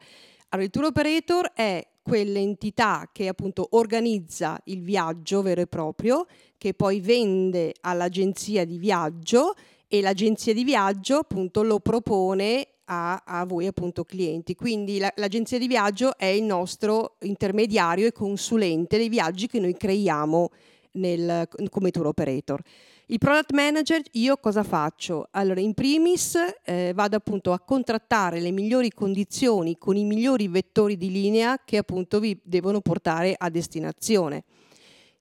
Allora, 0.50 0.66
il 0.66 0.70
tour 0.70 0.84
operator 0.84 1.50
è 1.52 1.84
quell'entità 2.00 3.08
che 3.10 3.28
appunto 3.28 3.66
organizza 3.70 4.60
il 4.64 4.82
viaggio 4.82 5.42
vero 5.42 5.62
e 5.62 5.66
proprio, 5.66 6.26
che 6.56 6.74
poi 6.74 7.00
vende 7.00 7.74
all'agenzia 7.80 8.64
di 8.64 8.78
viaggio 8.78 9.54
e 9.88 10.00
l'agenzia 10.00 10.54
di 10.54 10.64
viaggio 10.64 11.16
appunto 11.16 11.62
lo 11.62 11.80
propone 11.80 12.68
a, 12.84 13.22
a 13.24 13.44
voi 13.46 13.66
appunto 13.66 14.04
clienti. 14.04 14.54
Quindi 14.54 14.98
la- 14.98 15.12
l'agenzia 15.16 15.58
di 15.58 15.66
viaggio 15.66 16.16
è 16.16 16.26
il 16.26 16.44
nostro 16.44 17.16
intermediario 17.22 18.06
e 18.06 18.12
consulente 18.12 18.98
dei 18.98 19.08
viaggi 19.08 19.46
che 19.46 19.58
noi 19.58 19.76
creiamo 19.76 20.50
nel- 20.94 21.48
come 21.70 21.90
tour 21.90 22.06
operator. 22.06 22.60
Il 23.06 23.18
product 23.18 23.52
manager 23.52 24.00
io 24.12 24.38
cosa 24.38 24.62
faccio? 24.62 25.28
Allora, 25.32 25.60
in 25.60 25.74
primis 25.74 26.38
eh, 26.64 26.92
vado 26.94 27.16
appunto 27.16 27.52
a 27.52 27.60
contrattare 27.60 28.40
le 28.40 28.50
migliori 28.50 28.90
condizioni 28.90 29.76
con 29.76 29.96
i 29.96 30.04
migliori 30.04 30.48
vettori 30.48 30.96
di 30.96 31.10
linea 31.10 31.60
che 31.62 31.76
appunto 31.76 32.18
vi 32.18 32.40
devono 32.42 32.80
portare 32.80 33.34
a 33.36 33.50
destinazione. 33.50 34.44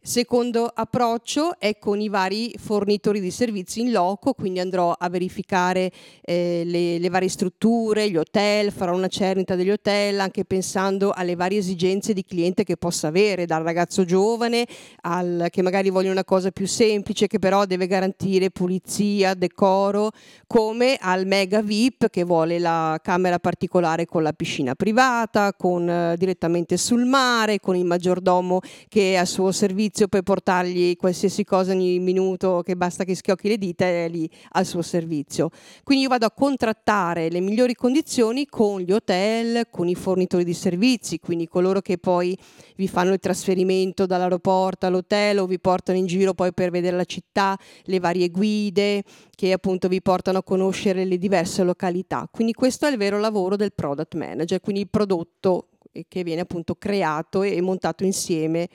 Secondo 0.06 0.66
approccio 0.66 1.58
è 1.58 1.78
con 1.80 2.02
i 2.02 2.10
vari 2.10 2.54
fornitori 2.60 3.22
di 3.22 3.32
servizi 3.32 3.80
in 3.80 3.92
loco, 3.94 4.34
quindi 4.34 4.60
andrò 4.60 4.92
a 4.92 5.08
verificare 5.08 5.90
eh, 6.22 6.64
le, 6.66 7.00
le 7.00 7.10
varie 7.10 7.30
strutture, 7.30 8.10
gli 8.10 8.18
hotel, 8.18 8.74
farò 8.74 8.94
una 8.94 9.08
cernita 9.08 9.56
degli 9.56 9.70
hotel, 9.70 10.20
anche 10.20 10.44
pensando 10.44 11.12
alle 11.12 11.38
varie 11.38 11.60
esigenze 11.60 12.12
di 12.12 12.26
cliente 12.26 12.66
che 12.66 12.76
possa 12.76 13.08
avere, 13.08 13.46
dal 13.46 13.64
ragazzo 13.64 14.04
giovane 14.04 14.68
al, 15.04 15.48
che 15.50 15.62
magari 15.62 15.90
vuole 15.90 16.10
una 16.10 16.26
cosa 16.26 16.52
più 16.52 16.68
semplice, 16.68 17.28
che 17.28 17.40
però 17.40 17.64
deve 17.64 17.88
garantire 17.88 18.52
pulizia, 18.52 19.36
decoro, 19.36 20.12
come 20.48 20.98
al 21.00 21.26
mega 21.26 21.62
VIP 21.62 22.10
che 22.10 22.26
vuole 22.26 22.60
la 22.60 23.00
camera 23.02 23.40
particolare 23.40 24.06
con 24.06 24.22
la 24.22 24.34
piscina 24.34 24.76
privata, 24.76 25.54
con, 25.54 25.90
eh, 25.90 26.18
direttamente 26.18 26.76
sul 26.76 27.06
mare, 27.06 27.62
con 27.62 27.78
il 27.78 27.86
maggiordomo 27.86 28.60
che 28.90 29.14
è 29.14 29.16
a 29.16 29.24
suo 29.24 29.54
servizio 29.54 29.92
per 30.08 30.24
portargli 30.24 30.96
qualsiasi 30.96 31.44
cosa 31.44 31.72
ogni 31.72 32.00
minuto 32.00 32.62
che 32.66 32.76
basta 32.76 33.04
che 33.04 33.14
schiocchi 33.14 33.48
le 33.48 33.58
dita 33.58 33.86
è 33.86 34.10
lì 34.10 34.28
al 34.54 34.66
suo 34.66 34.82
servizio. 34.82 35.50
Quindi 35.84 36.04
io 36.04 36.10
vado 36.10 36.26
a 36.26 36.32
contrattare 36.32 37.30
le 37.30 37.40
migliori 37.40 37.76
condizioni 37.76 38.48
con 38.48 38.80
gli 38.80 38.92
hotel, 38.92 39.68
con 39.70 39.88
i 39.88 39.96
fornitori 39.96 40.44
di 40.44 40.54
servizi, 40.54 41.20
quindi 41.20 41.48
coloro 41.48 41.82
che 41.82 42.00
poi 42.00 42.36
vi 42.76 42.88
fanno 42.88 43.14
il 43.14 43.20
trasferimento 43.20 44.08
dall'aeroporto 44.08 44.88
all'hotel 44.88 45.40
o 45.40 45.46
vi 45.46 45.60
portano 45.60 45.98
in 45.98 46.08
giro 46.08 46.34
poi 46.34 46.54
per 46.54 46.72
vedere 46.72 46.98
la 46.98 47.06
città, 47.06 47.58
le 47.84 48.00
varie 48.00 48.30
guide 48.30 49.04
che 49.36 49.52
appunto 49.52 49.88
vi 49.88 50.02
portano 50.02 50.40
a 50.40 50.44
conoscere 50.44 51.06
le 51.06 51.20
diverse 51.20 51.64
località. 51.64 52.28
Quindi 52.32 52.54
questo 52.54 52.88
è 52.88 52.92
il 52.92 52.98
vero 52.98 53.20
lavoro 53.20 53.56
del 53.56 53.74
product 53.74 54.16
manager, 54.16 54.60
quindi 54.60 54.82
il 54.82 54.90
prodotto 54.90 55.68
che 56.08 56.24
viene 56.24 56.42
appunto 56.42 56.74
creato 56.74 57.44
e 57.44 57.62
montato 57.62 58.04
insieme 58.04 58.68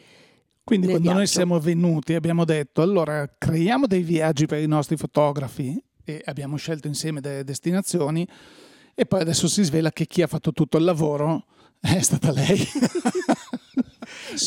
Quindi 0.69 0.87
nel 0.87 0.97
quando 0.97 1.13
noi 1.13 1.25
viaggio. 1.25 1.39
siamo 1.39 1.61
venuti 1.61 2.13
abbiamo 2.13 2.45
detto 2.45 2.83
allora 2.83 3.27
creiamo 3.39 3.87
dei 3.87 4.03
viaggi 4.03 4.45
per 4.45 4.61
i 4.61 4.67
nostri 4.67 4.99
fotografi 4.99 5.83
e 6.05 6.21
abbiamo 6.27 6.57
scelto 6.57 6.87
insieme 6.89 7.23
delle 7.23 7.43
destinazioni 7.43 8.29
e 8.95 9.07
poi 9.07 9.21
adesso 9.23 9.49
si 9.49 9.63
svela 9.63 9.91
che 9.93 10.07
chi 10.07 10.21
ha 10.21 10.27
fatto 10.27 10.53
tutto 10.53 10.77
il 10.77 10.85
lavoro 10.85 11.47
è 11.81 12.01
stata 12.01 12.33
lei. 12.33 12.59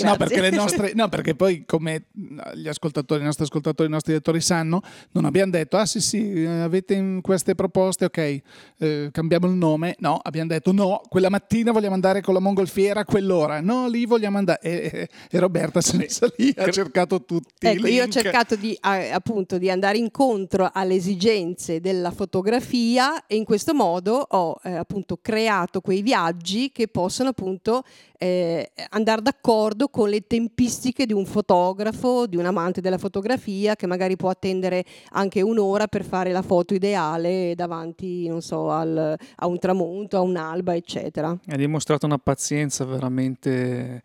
No 0.04 0.16
perché, 0.16 0.42
le 0.42 0.50
nostre, 0.52 0.94
no, 0.94 1.10
perché 1.10 1.36
poi, 1.36 1.66
come 1.66 2.08
gli 2.56 2.68
ascoltatori, 2.68 3.22
i 3.22 3.26
nostri 3.26 3.44
ascoltatori, 3.44 3.90
i 3.90 3.92
nostri 3.92 4.14
lettori 4.14 4.42
sanno, 4.42 4.82
non 5.12 5.26
abbiamo 5.26 5.52
detto: 5.52 5.78
Ah, 5.78 5.86
sì, 5.86 6.00
sì, 6.00 6.44
eh, 6.44 6.48
avete 6.48 6.94
in 6.94 7.20
queste 7.22 7.56
proposte, 7.56 8.06
ok, 8.06 8.42
eh, 8.78 9.10
cambiamo 9.12 9.48
il 9.48 9.54
nome. 9.54 9.96
No, 10.00 10.20
abbiamo 10.22 10.50
detto: 10.50 10.72
No, 10.72 11.02
quella 11.10 11.30
mattina 11.30 11.72
vogliamo 11.72 11.94
andare 11.94 12.22
con 12.22 12.34
la 12.34 12.40
mongolfiera 12.40 13.02
a 13.02 13.06
quell'ora. 13.06 13.62
No, 13.62 13.88
lì 13.88 14.06
vogliamo 14.06 14.38
andare. 14.38 14.60
E, 14.62 15.10
e- 15.30 15.40
Roberta 15.40 15.80
è 15.80 15.96
messa 15.98 16.32
lì, 16.38 16.54
ha 16.56 16.70
cercato 16.70 17.24
tutti. 17.24 17.68
Ecco, 17.68 17.88
io 17.88 18.04
ho 18.04 18.08
cercato 18.08 18.56
di, 18.56 18.78
appunto 18.80 19.58
di 19.58 19.70
andare 19.70 19.98
incontro 19.98 20.70
alle 20.72 20.96
esigenze 20.96 21.80
della 21.80 22.12
fotografia 22.12 23.26
e 23.28 23.36
in 23.36 23.44
questo 23.44 23.74
modo 23.74 24.26
ho 24.30 24.60
eh, 24.64 24.74
appunto 24.74 25.18
creato 25.22 25.82
quei 25.82 26.02
viaggi 26.02 26.72
che 26.72 26.88
possono 26.88 27.30
appunto 27.30 27.84
eh, 28.18 28.72
andare 28.90 29.22
d'accordo 29.22 29.88
con 29.88 30.10
le 30.10 30.22
tempistiche 30.28 31.08
di 31.08 31.14
un 31.14 31.26
fotografo, 31.26 32.28
di 32.32 32.38
un 32.38 32.46
amante 32.48 32.82
della 32.82 32.98
fotografia 32.98 33.76
che 33.76 33.86
magari 33.86 34.16
può 34.16 34.30
attendere 34.30 34.84
anche 35.12 35.42
un'ora 35.42 35.88
per 35.88 36.04
fare 36.04 36.32
la 36.32 36.42
foto 36.42 36.74
ideale 36.74 37.54
davanti, 37.56 38.28
non 38.28 38.42
so, 38.42 38.72
al- 38.72 39.16
a 39.36 39.46
un 39.46 39.60
tramonto, 39.60 40.18
a 40.18 40.22
un'alba, 40.22 40.74
eccetera. 40.74 41.38
Hai 41.48 41.58
dimostrato 41.58 42.08
una 42.08 42.18
pazienza 42.18 42.86
veramente 42.86 44.02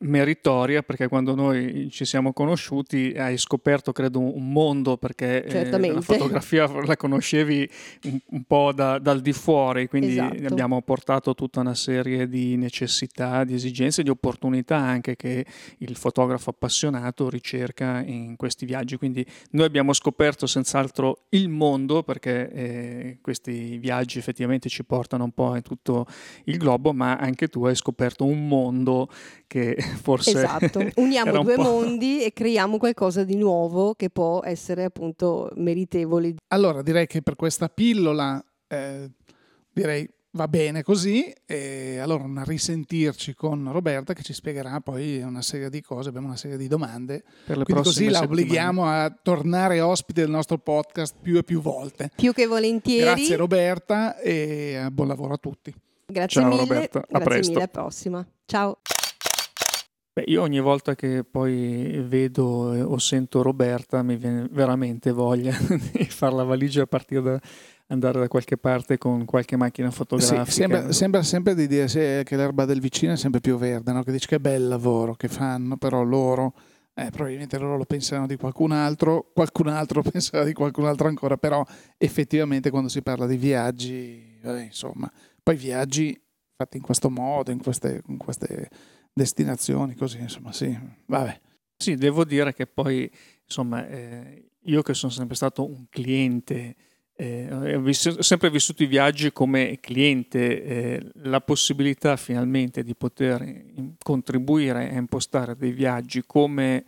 meritoria 0.00 0.82
perché 0.82 1.08
quando 1.08 1.34
noi 1.34 1.88
ci 1.90 2.04
siamo 2.04 2.32
conosciuti 2.32 3.14
hai 3.16 3.38
scoperto 3.38 3.92
credo 3.92 4.18
un 4.18 4.50
mondo 4.50 4.96
perché 4.96 5.44
eh, 5.44 5.78
la 5.78 6.00
fotografia 6.00 6.66
la 6.84 6.96
conoscevi 6.96 7.68
un, 8.04 8.18
un 8.30 8.44
po' 8.44 8.72
da- 8.72 8.98
dal 8.98 9.20
di 9.20 9.32
fuori 9.32 9.88
quindi 9.88 10.12
Esatto. 10.12 10.46
abbiamo 10.46 10.82
portato 10.82 11.34
tutta 11.34 11.60
una 11.60 11.74
serie 11.74 12.28
di 12.28 12.56
necessità, 12.56 13.44
di 13.44 13.54
esigenze, 13.54 14.02
di 14.02 14.10
opportunità 14.10 14.76
anche 14.76 15.16
che 15.16 15.46
il 15.78 15.96
fotografo 15.96 16.50
appassionato 16.50 17.28
ricerca 17.28 18.02
in 18.04 18.36
questi 18.36 18.66
viaggi 18.66 18.96
quindi 18.96 19.24
noi 19.52 19.66
abbiamo 19.66 19.92
scoperto 19.92 20.46
senz'altro 20.46 21.26
il 21.30 21.48
mondo 21.48 22.02
perché 22.02 22.50
eh, 22.50 23.18
questi 23.20 23.78
viaggi 23.78 24.18
effettivamente 24.18 24.68
ci 24.68 24.84
portano 24.84 25.24
un 25.24 25.32
po' 25.32 25.54
in 25.54 25.62
tutto 25.62 26.06
il 26.44 26.56
globo 26.56 26.92
ma 26.92 27.16
anche 27.16 27.48
tu 27.48 27.64
hai 27.64 27.74
scoperto 27.74 28.24
un 28.24 28.46
mondo 28.48 29.08
che 29.46 29.67
forse 30.00 30.30
Esatto, 30.30 30.80
uniamo 30.96 31.42
due 31.42 31.54
po'- 31.56 31.62
mondi 31.62 32.22
e 32.22 32.32
creiamo 32.32 32.78
qualcosa 32.78 33.24
di 33.24 33.36
nuovo 33.36 33.94
che 33.94 34.10
può 34.10 34.42
essere 34.42 34.84
appunto 34.84 35.50
meritevole. 35.56 36.34
Allora 36.48 36.82
direi 36.82 37.06
che 37.06 37.22
per 37.22 37.36
questa 37.36 37.68
pillola 37.68 38.42
eh, 38.68 39.10
direi 39.72 40.08
va 40.32 40.46
bene 40.46 40.82
così 40.82 41.32
e 41.46 41.98
allora 41.98 42.22
un 42.24 42.42
risentirci 42.44 43.34
con 43.34 43.72
Roberta 43.72 44.12
che 44.12 44.22
ci 44.22 44.32
spiegherà 44.34 44.80
poi 44.80 45.20
una 45.22 45.42
serie 45.42 45.70
di 45.70 45.80
cose, 45.80 46.10
abbiamo 46.10 46.26
una 46.28 46.36
serie 46.36 46.56
di 46.58 46.68
domande, 46.68 47.24
per 47.46 47.56
le 47.58 47.64
quindi 47.64 47.82
così 47.82 48.04
la 48.08 48.18
settimane. 48.18 48.26
obblighiamo 48.42 48.84
a 48.86 49.18
tornare 49.22 49.80
ospite 49.80 50.20
del 50.20 50.30
nostro 50.30 50.58
podcast 50.58 51.16
più 51.20 51.38
e 51.38 51.42
più 51.42 51.60
volte. 51.60 52.10
Più 52.14 52.32
che 52.32 52.46
volentieri. 52.46 53.02
Grazie 53.04 53.36
Roberta 53.36 54.18
e 54.18 54.80
eh, 54.84 54.90
buon 54.90 55.08
lavoro 55.08 55.34
a 55.34 55.38
tutti. 55.38 55.74
Grazie 56.06 56.40
Ciao, 56.40 56.50
mille. 56.50 56.62
Roberta, 56.62 56.98
a 57.00 57.04
Grazie 57.08 57.24
presto. 57.28 57.52
mille, 57.52 57.62
alla 57.64 57.82
prossima. 57.82 58.26
Ciao. 58.46 58.78
Beh, 60.18 60.24
io 60.26 60.42
ogni 60.42 60.58
volta 60.58 60.96
che 60.96 61.22
poi 61.22 62.02
vedo 62.04 62.44
o 62.44 62.98
sento 62.98 63.40
Roberta 63.40 64.02
mi 64.02 64.16
viene 64.16 64.48
veramente 64.50 65.12
voglia 65.12 65.56
di 65.92 66.04
fare 66.06 66.34
la 66.34 66.42
valigia 66.42 66.82
e 66.82 66.86
partire 66.88 67.22
da 67.22 67.40
andare 67.86 68.18
da 68.18 68.26
qualche 68.26 68.56
parte 68.56 68.98
con 68.98 69.24
qualche 69.24 69.56
macchina 69.56 69.90
Sì, 69.90 69.96
fotografica. 69.96 70.44
sembra, 70.50 70.92
sembra 70.92 71.22
sempre 71.22 71.54
di 71.54 71.68
dire 71.68 71.86
sì, 71.86 71.98
che 72.24 72.34
l'erba 72.34 72.64
del 72.64 72.80
vicino 72.80 73.12
è 73.12 73.16
sempre 73.16 73.38
più 73.38 73.56
verde, 73.58 73.92
no? 73.92 74.02
che 74.02 74.10
dici 74.10 74.26
che 74.26 74.40
bel 74.40 74.66
lavoro 74.66 75.14
che 75.14 75.28
fanno, 75.28 75.76
però 75.76 76.02
loro, 76.02 76.52
eh, 76.94 77.10
probabilmente 77.10 77.56
loro 77.56 77.76
lo 77.76 77.84
pensano 77.84 78.26
di 78.26 78.36
qualcun 78.36 78.72
altro, 78.72 79.30
qualcun 79.32 79.68
altro 79.68 80.02
penserà 80.10 80.42
di 80.42 80.52
qualcun 80.52 80.86
altro 80.86 81.06
ancora, 81.06 81.36
però 81.36 81.64
effettivamente 81.96 82.70
quando 82.70 82.88
si 82.88 83.02
parla 83.02 83.26
di 83.26 83.36
viaggi, 83.36 84.36
eh, 84.42 84.62
insomma, 84.62 85.08
poi 85.40 85.54
viaggi 85.54 86.20
fatti 86.56 86.76
in 86.76 86.82
questo 86.82 87.08
modo, 87.08 87.52
in 87.52 87.62
queste, 87.62 88.02
in 88.08 88.16
queste 88.16 88.68
destinazioni, 89.18 89.94
così, 89.94 90.18
insomma, 90.20 90.52
sì, 90.52 90.76
vabbè. 91.06 91.40
Sì, 91.76 91.96
devo 91.96 92.24
dire 92.24 92.54
che 92.54 92.66
poi, 92.66 93.10
insomma, 93.44 93.86
eh, 93.86 94.50
io 94.62 94.82
che 94.82 94.94
sono 94.94 95.12
sempre 95.12 95.36
stato 95.36 95.64
un 95.68 95.86
cliente, 95.90 96.74
eh, 97.14 97.52
ho 97.74 97.80
vis- 97.80 98.06
ho 98.18 98.22
sempre 98.22 98.48
vissuto 98.50 98.82
i 98.82 98.86
viaggi 98.86 99.32
come 99.32 99.78
cliente, 99.80 100.62
eh, 100.64 101.10
la 101.24 101.40
possibilità 101.40 102.16
finalmente 102.16 102.82
di 102.82 102.94
poter 102.94 103.42
in- 103.42 103.94
contribuire 104.02 104.88
a 104.90 104.96
impostare 104.96 105.56
dei 105.56 105.72
viaggi 105.72 106.22
come 106.24 106.84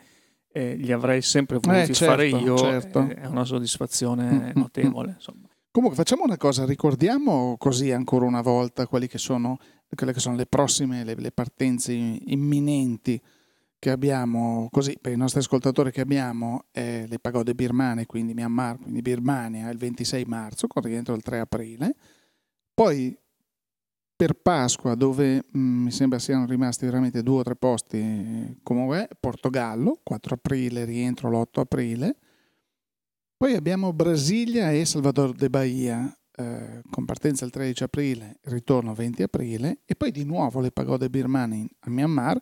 eh, 0.52 0.74
li 0.74 0.90
avrei 0.90 1.22
sempre 1.22 1.58
voluti 1.60 1.94
certo, 1.94 2.04
fare 2.12 2.26
io, 2.26 2.56
certo. 2.58 2.98
eh, 3.08 3.14
è 3.14 3.26
una 3.26 3.44
soddisfazione 3.44 4.30
Mm, 4.30 4.44
mm, 4.46 4.50
notevole. 4.54 5.12
Insomma. 5.16 5.48
Comunque 5.70 5.96
facciamo 5.96 6.24
una 6.24 6.36
cosa, 6.36 6.64
ricordiamo 6.64 7.54
così 7.56 7.92
ancora 7.92 8.24
una 8.26 8.40
volta 8.40 8.88
quelli 8.88 9.06
che 9.06 9.18
sono, 9.18 9.58
quelle 9.96 10.12
che 10.12 10.20
sono 10.20 10.36
le 10.36 10.46
prossime, 10.46 11.04
le, 11.04 11.14
le 11.14 11.32
partenze 11.32 11.92
imminenti 11.92 13.20
che 13.78 13.90
abbiamo, 13.90 14.68
così 14.70 14.98
per 15.00 15.12
i 15.12 15.16
nostri 15.16 15.40
ascoltatori 15.40 15.90
che 15.90 16.02
abbiamo 16.02 16.66
eh, 16.70 17.06
le 17.08 17.18
pagode 17.18 17.54
birmane, 17.54 18.04
quindi 18.06 18.34
Myanmar, 18.34 18.78
quindi 18.78 19.00
Birmania 19.00 19.70
il 19.70 19.78
26 19.78 20.24
marzo 20.26 20.66
con 20.66 20.82
rientro 20.82 21.14
il 21.14 21.22
3 21.22 21.40
aprile, 21.40 21.94
poi 22.74 23.16
per 24.20 24.34
Pasqua, 24.34 24.94
dove 24.94 25.46
mh, 25.50 25.58
mm, 25.58 25.82
mi 25.84 25.90
sembra 25.90 26.18
siano 26.18 26.44
rimasti 26.44 26.84
veramente 26.84 27.22
due 27.22 27.40
o 27.40 27.42
tre 27.42 27.56
posti, 27.56 28.58
comunque 28.62 29.08
Portogallo, 29.18 29.98
4 30.02 30.34
aprile, 30.34 30.84
rientro 30.84 31.30
l'8 31.30 31.60
aprile. 31.60 32.16
Poi 33.34 33.54
abbiamo 33.54 33.94
Brasilia 33.94 34.72
e 34.72 34.84
Salvador 34.84 35.32
de 35.32 35.48
Bahia, 35.48 36.19
eh, 36.40 36.82
con 36.90 37.04
partenza 37.04 37.44
il 37.44 37.50
13 37.50 37.82
aprile, 37.84 38.38
ritorno 38.44 38.94
20 38.94 39.22
aprile, 39.22 39.80
e 39.84 39.94
poi 39.94 40.10
di 40.10 40.24
nuovo 40.24 40.60
le 40.60 40.72
pagode 40.72 41.10
birmane 41.10 41.68
a 41.80 41.90
Myanmar, 41.90 42.40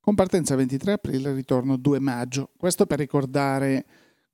con 0.00 0.14
partenza 0.14 0.54
23 0.54 0.92
aprile, 0.92 1.32
ritorno 1.32 1.76
2 1.76 1.98
maggio. 1.98 2.50
Questo 2.56 2.86
per 2.86 2.98
ricordare 2.98 3.84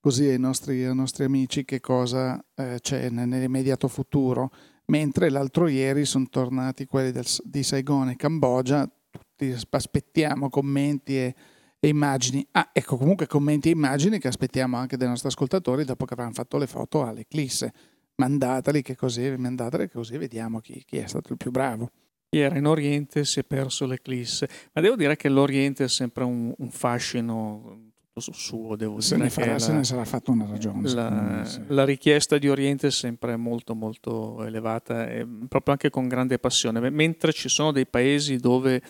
così 0.00 0.26
ai 0.26 0.38
nostri, 0.38 0.84
ai 0.84 0.94
nostri 0.94 1.24
amici 1.24 1.64
che 1.64 1.80
cosa 1.80 2.42
eh, 2.54 2.78
c'è 2.80 3.10
nell'immediato 3.10 3.88
futuro 3.88 4.50
mentre 4.86 5.30
l'altro 5.30 5.68
ieri 5.68 6.04
sono 6.04 6.26
tornati 6.30 6.86
quelli 6.86 7.10
del, 7.10 7.26
di 7.44 7.62
Saigon 7.62 8.10
e 8.10 8.16
Cambogia, 8.16 8.88
tutti 9.10 9.54
aspettiamo 9.70 10.48
commenti 10.48 11.16
e, 11.16 11.34
e, 11.78 11.88
immagini. 11.88 12.46
Ah, 12.52 12.70
ecco, 12.72 12.96
comunque 12.96 13.26
commenti 13.26 13.68
e 13.68 13.72
immagini 13.72 14.18
che 14.18 14.28
aspettiamo 14.28 14.76
anche 14.76 14.96
dai 14.96 15.08
nostri 15.08 15.28
ascoltatori 15.28 15.84
dopo 15.84 16.04
che 16.04 16.14
avranno 16.14 16.32
fatto 16.32 16.56
le 16.58 16.66
foto 16.66 17.04
all'Eclisse. 17.04 17.72
Mandateli 18.18 18.82
che 18.82 18.96
così, 18.96 19.34
mandateli 19.36 19.86
che 19.86 19.94
così 19.94 20.16
vediamo 20.18 20.60
chi, 20.60 20.82
chi 20.84 20.98
è 20.98 21.06
stato 21.06 21.32
il 21.32 21.38
più 21.38 21.50
bravo. 21.50 21.90
Chi 22.28 22.40
era 22.40 22.58
in 22.58 22.66
Oriente 22.66 23.24
si 23.24 23.40
è 23.40 23.44
perso 23.44 23.86
l'Eclisse, 23.86 24.48
ma 24.72 24.82
devo 24.82 24.96
dire 24.96 25.16
che 25.16 25.28
l'Oriente 25.28 25.84
è 25.84 25.88
sempre 25.88 26.24
un, 26.24 26.52
un 26.56 26.70
fascino 26.70 27.88
suo, 28.20 28.76
devo 28.76 29.00
se 29.00 29.14
dire. 29.14 29.26
Ne 29.26 29.30
farà, 29.30 29.52
la, 29.52 29.58
se 29.58 29.72
ne 29.72 29.84
sarà 29.84 30.04
fatto 30.04 30.32
una 30.32 30.46
ragione. 30.46 30.90
La, 30.90 31.44
sì. 31.44 31.62
la, 31.68 31.84
richiesta 31.84 32.38
di 32.38 32.48
Oriente 32.48 32.88
è 32.88 32.90
sempre 32.90 33.36
molto 33.36 33.74
molto 33.74 34.44
elevata, 34.44 35.08
e 35.08 35.26
proprio 35.48 35.72
anche 35.72 35.90
con 35.90 36.08
grande 36.08 36.38
passione, 36.38 36.90
mentre 36.90 37.32
ci 37.32 37.48
sono 37.48 37.72
dei 37.72 37.86
paesi 37.86 38.36
dove 38.36 38.82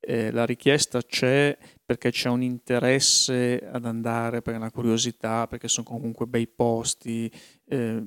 eh, 0.00 0.30
la 0.30 0.46
richiesta 0.46 1.02
c'è 1.02 1.56
perché 1.84 2.10
c'è 2.10 2.28
un 2.28 2.42
interesse 2.42 3.58
ad 3.70 3.84
andare, 3.84 4.42
per 4.42 4.54
una 4.54 4.70
curiosità, 4.70 5.46
perché 5.46 5.68
sono 5.68 5.86
comunque 5.86 6.26
bei 6.26 6.46
posti, 6.46 7.30
eh, 7.68 8.00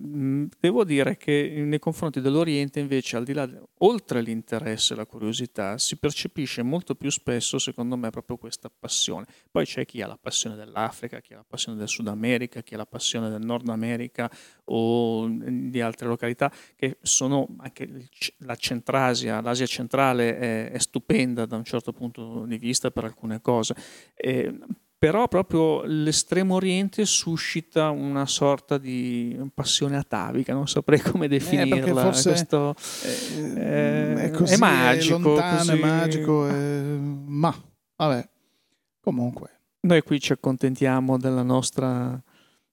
devo 0.58 0.86
dire 0.86 1.18
che 1.18 1.62
nei 1.66 1.80
confronti 1.80 2.22
dell'Oriente 2.22 2.80
invece, 2.80 3.18
al 3.18 3.26
di 3.26 3.34
là, 3.34 3.50
oltre 3.80 4.22
l'interesse 4.22 4.94
e 4.94 4.96
la 4.96 5.06
curiosità, 5.06 5.78
si 5.78 5.98
percepisce 5.98 6.62
molto 6.62 6.96
più 6.96 7.10
spesso, 7.10 7.60
secondo 7.60 7.98
me, 7.98 8.10
proprio 8.10 8.38
questa 8.38 8.70
passione. 8.70 9.26
Poi 9.52 9.66
c'è 9.66 9.86
chi 9.86 10.02
ha 10.02 10.08
la 10.08 10.18
passione 10.20 10.56
dell'Africa, 10.56 11.20
chi 11.20 11.34
ha 11.34 11.38
la 11.38 11.46
passione 11.46 11.78
del 11.78 11.90
Sud 11.90 12.08
America, 12.08 12.62
chi 12.62 12.76
ha 12.76 12.78
la 12.78 12.86
passione 12.86 13.30
del 13.30 13.42
Nord 13.42 13.68
America 13.68 14.32
o 14.66 15.28
di 15.28 15.82
altre 15.82 16.08
località, 16.08 16.50
che 16.78 16.98
sono 17.02 17.48
anche 17.58 18.08
la 18.38 18.56
Centrasia, 18.56 19.42
l'Asia 19.42 19.66
centrale 19.66 20.38
è, 20.38 20.72
è 20.72 20.80
stupenda 20.80 21.46
da 21.46 21.58
un 21.58 21.66
certo 21.66 21.92
punto 21.92 22.46
di 22.46 22.58
vista 22.58 22.92
per 22.92 23.04
alcune 23.04 23.42
cose. 23.42 23.76
E, 24.16 24.58
però 25.00 25.30
proprio 25.30 25.84
l'estremo 25.86 26.56
oriente 26.56 27.06
suscita 27.06 27.90
una 27.90 28.26
sorta 28.26 28.78
di 28.78 29.40
passione 29.54 29.96
atavica, 29.96 30.54
non 30.54 30.68
saprei 30.68 31.00
come 31.02 31.26
eh, 31.26 31.30
definirla. 31.30 32.02
Eh, 32.02 32.04
forse 32.04 32.30
Questo, 32.32 32.76
è, 33.56 34.14
è, 34.14 34.32
così, 34.32 34.54
è 34.56 34.58
magico, 34.58 35.16
è 35.16 35.20
lontano, 35.22 35.58
così... 35.58 35.72
è 35.72 35.76
magico, 35.76 36.48
ma 37.28 37.56
vabbè, 37.96 38.30
comunque. 39.00 39.60
Noi 39.82 40.02
qui 40.02 40.20
ci 40.20 40.34
accontentiamo 40.34 41.18
della 41.18 41.44
nostra, 41.44 42.22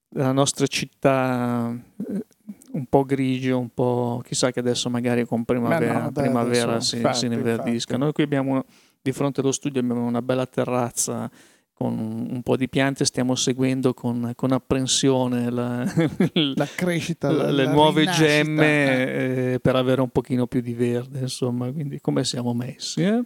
della 0.09 0.33
nostra 0.33 0.67
città 0.67 1.73
eh, 2.09 2.27
un 2.73 2.87
po' 2.87 3.05
grigio, 3.05 3.57
un 3.57 3.73
po' 3.73 4.21
chissà 4.25 4.51
che 4.51 4.59
adesso 4.59 4.91
magari 4.91 5.25
con 5.25 5.45
primavera, 5.45 6.03
no, 6.03 6.11
primavera 6.11 6.81
si, 6.81 6.97
infatti, 6.97 7.19
si 7.19 7.29
rinverdisca. 7.29 7.97
Noi 7.97 8.11
qui 8.11 8.25
abbiamo 8.25 8.65
di 9.01 9.13
fronte 9.13 9.41
allo 9.41 9.53
studio 9.53 9.81
abbiamo 9.81 10.05
una 10.05 10.21
bella 10.21 10.47
terrazza 10.47 11.31
con 11.79 11.99
un 12.31 12.41
po' 12.43 12.57
di 12.57 12.71
piante 12.71 13.05
stiamo 13.05 13.35
seguendo 13.35 13.93
con, 13.93 14.33
con 14.35 14.53
apprensione 14.53 15.51
la, 15.51 15.85
la 16.33 16.67
crescita, 16.75 17.31
la, 17.31 17.51
le 17.51 17.65
la 17.65 17.71
nuove 17.71 18.01
rinascita. 18.01 18.27
gemme 18.27 18.65
eh. 18.65 19.53
Eh, 19.53 19.61
per 19.61 19.77
avere 19.77 20.01
un 20.01 20.09
pochino 20.09 20.47
più 20.47 20.63
di 20.63 20.73
verde, 20.73 21.19
insomma, 21.19 21.71
quindi 21.71 22.01
come 22.01 22.25
siamo 22.25 22.55
messi? 22.55 23.03
Eh? 23.03 23.23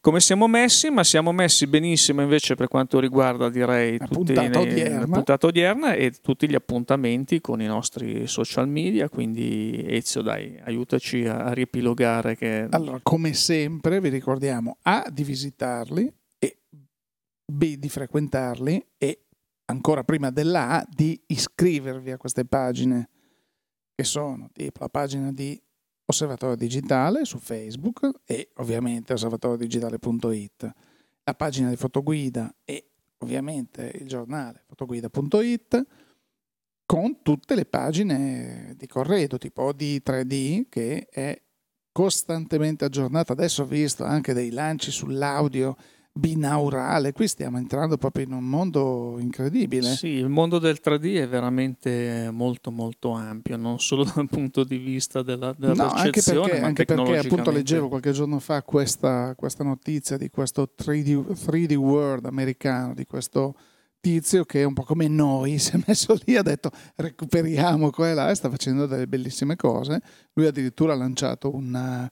Come 0.00 0.18
siamo 0.18 0.48
messi, 0.48 0.90
ma 0.90 1.04
siamo 1.04 1.30
messi 1.30 1.68
benissimo 1.68 2.22
invece 2.22 2.56
per 2.56 2.66
quanto 2.66 2.98
riguarda, 2.98 3.48
direi, 3.48 3.98
la 3.98 4.06
puntata, 4.08 4.48
nei, 4.48 4.72
odierna. 4.72 5.04
puntata 5.06 5.46
odierna 5.46 5.92
e 5.92 6.10
tutti 6.20 6.48
gli 6.48 6.56
appuntamenti 6.56 7.40
con 7.40 7.62
i 7.62 7.66
nostri 7.66 8.26
social 8.26 8.68
media, 8.68 9.08
quindi 9.08 9.84
Ezio 9.86 10.22
dai, 10.22 10.58
aiutaci 10.64 11.24
a, 11.24 11.44
a 11.44 11.52
riepilogare. 11.52 12.34
Che... 12.34 12.66
Allora, 12.70 12.98
come 13.00 13.32
sempre 13.32 14.00
vi 14.00 14.08
ricordiamo 14.08 14.78
A 14.82 15.06
di 15.08 15.22
visitarli, 15.22 16.12
B 17.50 17.76
di 17.76 17.88
frequentarli 17.88 18.86
e 18.98 19.26
ancora 19.66 20.04
prima 20.04 20.30
della 20.30 20.84
di 20.88 21.20
iscrivervi 21.26 22.10
a 22.10 22.16
queste 22.16 22.44
pagine 22.44 23.08
che 23.94 24.04
sono 24.04 24.48
tipo 24.52 24.80
la 24.80 24.88
pagina 24.88 25.32
di 25.32 25.60
Osservatorio 26.06 26.56
Digitale 26.56 27.24
su 27.24 27.38
Facebook 27.38 28.10
e 28.24 28.50
ovviamente 28.56 29.12
osservatoriodigitale.it, 29.12 30.72
la 31.22 31.34
pagina 31.34 31.68
di 31.68 31.76
Fotoguida 31.76 32.52
e 32.64 32.90
ovviamente 33.18 33.92
il 33.94 34.08
giornale 34.08 34.64
fotoguida.it 34.66 35.86
con 36.84 37.22
tutte 37.22 37.54
le 37.54 37.66
pagine 37.66 38.74
di 38.76 38.86
Corredo 38.88 39.38
tipo 39.38 39.72
di 39.72 40.02
3D 40.04 40.64
che 40.68 41.06
è 41.08 41.40
costantemente 41.92 42.84
aggiornata. 42.84 43.32
Adesso 43.32 43.62
ho 43.62 43.66
visto 43.66 44.02
anche 44.02 44.32
dei 44.32 44.50
lanci 44.50 44.90
sull'audio 44.90 45.76
binaurale. 46.12 47.12
Qui 47.12 47.28
stiamo 47.28 47.58
entrando 47.58 47.96
proprio 47.96 48.24
in 48.24 48.32
un 48.32 48.44
mondo 48.44 49.16
incredibile. 49.18 49.94
Sì, 49.94 50.08
il 50.08 50.28
mondo 50.28 50.58
del 50.58 50.80
3D 50.82 51.20
è 51.22 51.28
veramente 51.28 52.28
molto 52.32 52.70
molto 52.70 53.12
ampio, 53.12 53.56
non 53.56 53.78
solo 53.78 54.04
dal 54.14 54.28
punto 54.28 54.64
di 54.64 54.78
vista 54.78 55.22
della, 55.22 55.54
della 55.56 55.74
no, 55.74 55.90
anche 55.90 56.22
perché, 56.22 56.60
anche 56.60 56.84
perché 56.84 57.18
appunto 57.18 57.50
leggevo 57.50 57.88
qualche 57.88 58.12
giorno 58.12 58.38
fa 58.38 58.62
questa, 58.62 59.34
questa 59.36 59.64
notizia 59.64 60.16
di 60.16 60.30
questo 60.30 60.72
3D, 60.76 61.32
3D 61.32 61.74
World 61.74 62.26
americano, 62.26 62.94
di 62.94 63.04
questo 63.04 63.54
tizio 64.00 64.44
che 64.44 64.62
è 64.62 64.64
un 64.64 64.72
po' 64.72 64.84
come 64.84 65.08
noi, 65.08 65.58
si 65.60 65.76
è 65.76 65.80
messo 65.86 66.18
lì, 66.24 66.36
ha 66.36 66.42
detto 66.42 66.70
recuperiamo 66.96 67.90
qua 67.90 68.10
e 68.10 68.14
là 68.14 68.30
e 68.30 68.34
sta 68.34 68.50
facendo 68.50 68.86
delle 68.86 69.06
bellissime 69.06 69.56
cose. 69.56 70.00
Lui 70.32 70.46
addirittura 70.46 70.92
ha 70.92 70.96
lanciato 70.96 71.54
un 71.54 72.08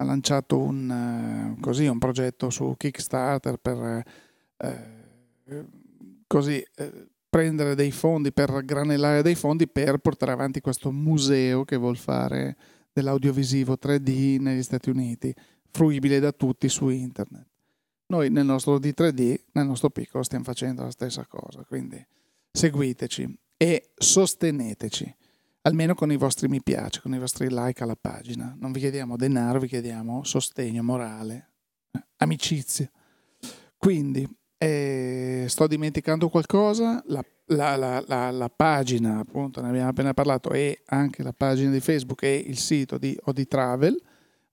ha 0.00 0.04
lanciato 0.04 0.58
un, 0.58 1.56
uh, 1.56 1.60
così, 1.60 1.86
un 1.86 1.98
progetto 1.98 2.50
su 2.50 2.74
Kickstarter 2.76 3.56
per 3.56 4.04
uh, 4.56 5.64
così, 6.26 6.64
uh, 6.78 7.06
prendere 7.28 7.74
dei 7.74 7.90
fondi, 7.90 8.32
per 8.32 8.64
granellare 8.64 9.22
dei 9.22 9.34
fondi 9.34 9.66
per 9.66 9.98
portare 9.98 10.32
avanti 10.32 10.60
questo 10.60 10.92
museo 10.92 11.64
che 11.64 11.76
vuol 11.76 11.96
fare 11.96 12.56
dell'audiovisivo 12.92 13.76
3D 13.80 14.40
negli 14.40 14.62
Stati 14.62 14.88
Uniti, 14.88 15.34
fruibile 15.70 16.20
da 16.20 16.32
tutti 16.32 16.68
su 16.68 16.88
internet. 16.88 17.46
Noi 18.06 18.30
nel 18.30 18.44
nostro 18.44 18.78
D3D, 18.78 19.40
nel 19.52 19.66
nostro 19.66 19.90
piccolo, 19.90 20.22
stiamo 20.22 20.44
facendo 20.44 20.82
la 20.82 20.90
stessa 20.90 21.26
cosa, 21.26 21.64
quindi 21.64 22.04
seguiteci 22.52 23.38
e 23.56 23.90
sosteneteci 23.96 25.16
almeno 25.68 25.94
con 25.94 26.10
i 26.10 26.16
vostri 26.16 26.48
mi 26.48 26.62
piace, 26.62 27.00
con 27.00 27.14
i 27.14 27.18
vostri 27.18 27.48
like 27.50 27.82
alla 27.82 27.96
pagina. 27.98 28.56
Non 28.58 28.72
vi 28.72 28.80
chiediamo 28.80 29.16
denaro, 29.16 29.60
vi 29.60 29.68
chiediamo 29.68 30.24
sostegno 30.24 30.82
morale, 30.82 31.50
eh, 31.92 32.02
amicizia. 32.16 32.90
Quindi, 33.76 34.26
eh, 34.56 35.44
sto 35.46 35.66
dimenticando 35.66 36.30
qualcosa, 36.30 37.02
la, 37.06 37.22
la, 37.46 37.76
la, 37.76 38.30
la, 38.30 38.48
pagina, 38.48 39.18
appunto, 39.18 39.60
ne 39.60 39.68
abbiamo 39.68 39.90
appena 39.90 40.14
parlato, 40.14 40.50
e 40.50 40.82
anche 40.86 41.22
la 41.22 41.32
pagina 41.32 41.70
di 41.70 41.80
Facebook 41.80 42.22
e 42.22 42.34
il 42.34 42.58
sito 42.58 42.96
di 42.96 43.16
Oditravel, 43.24 44.00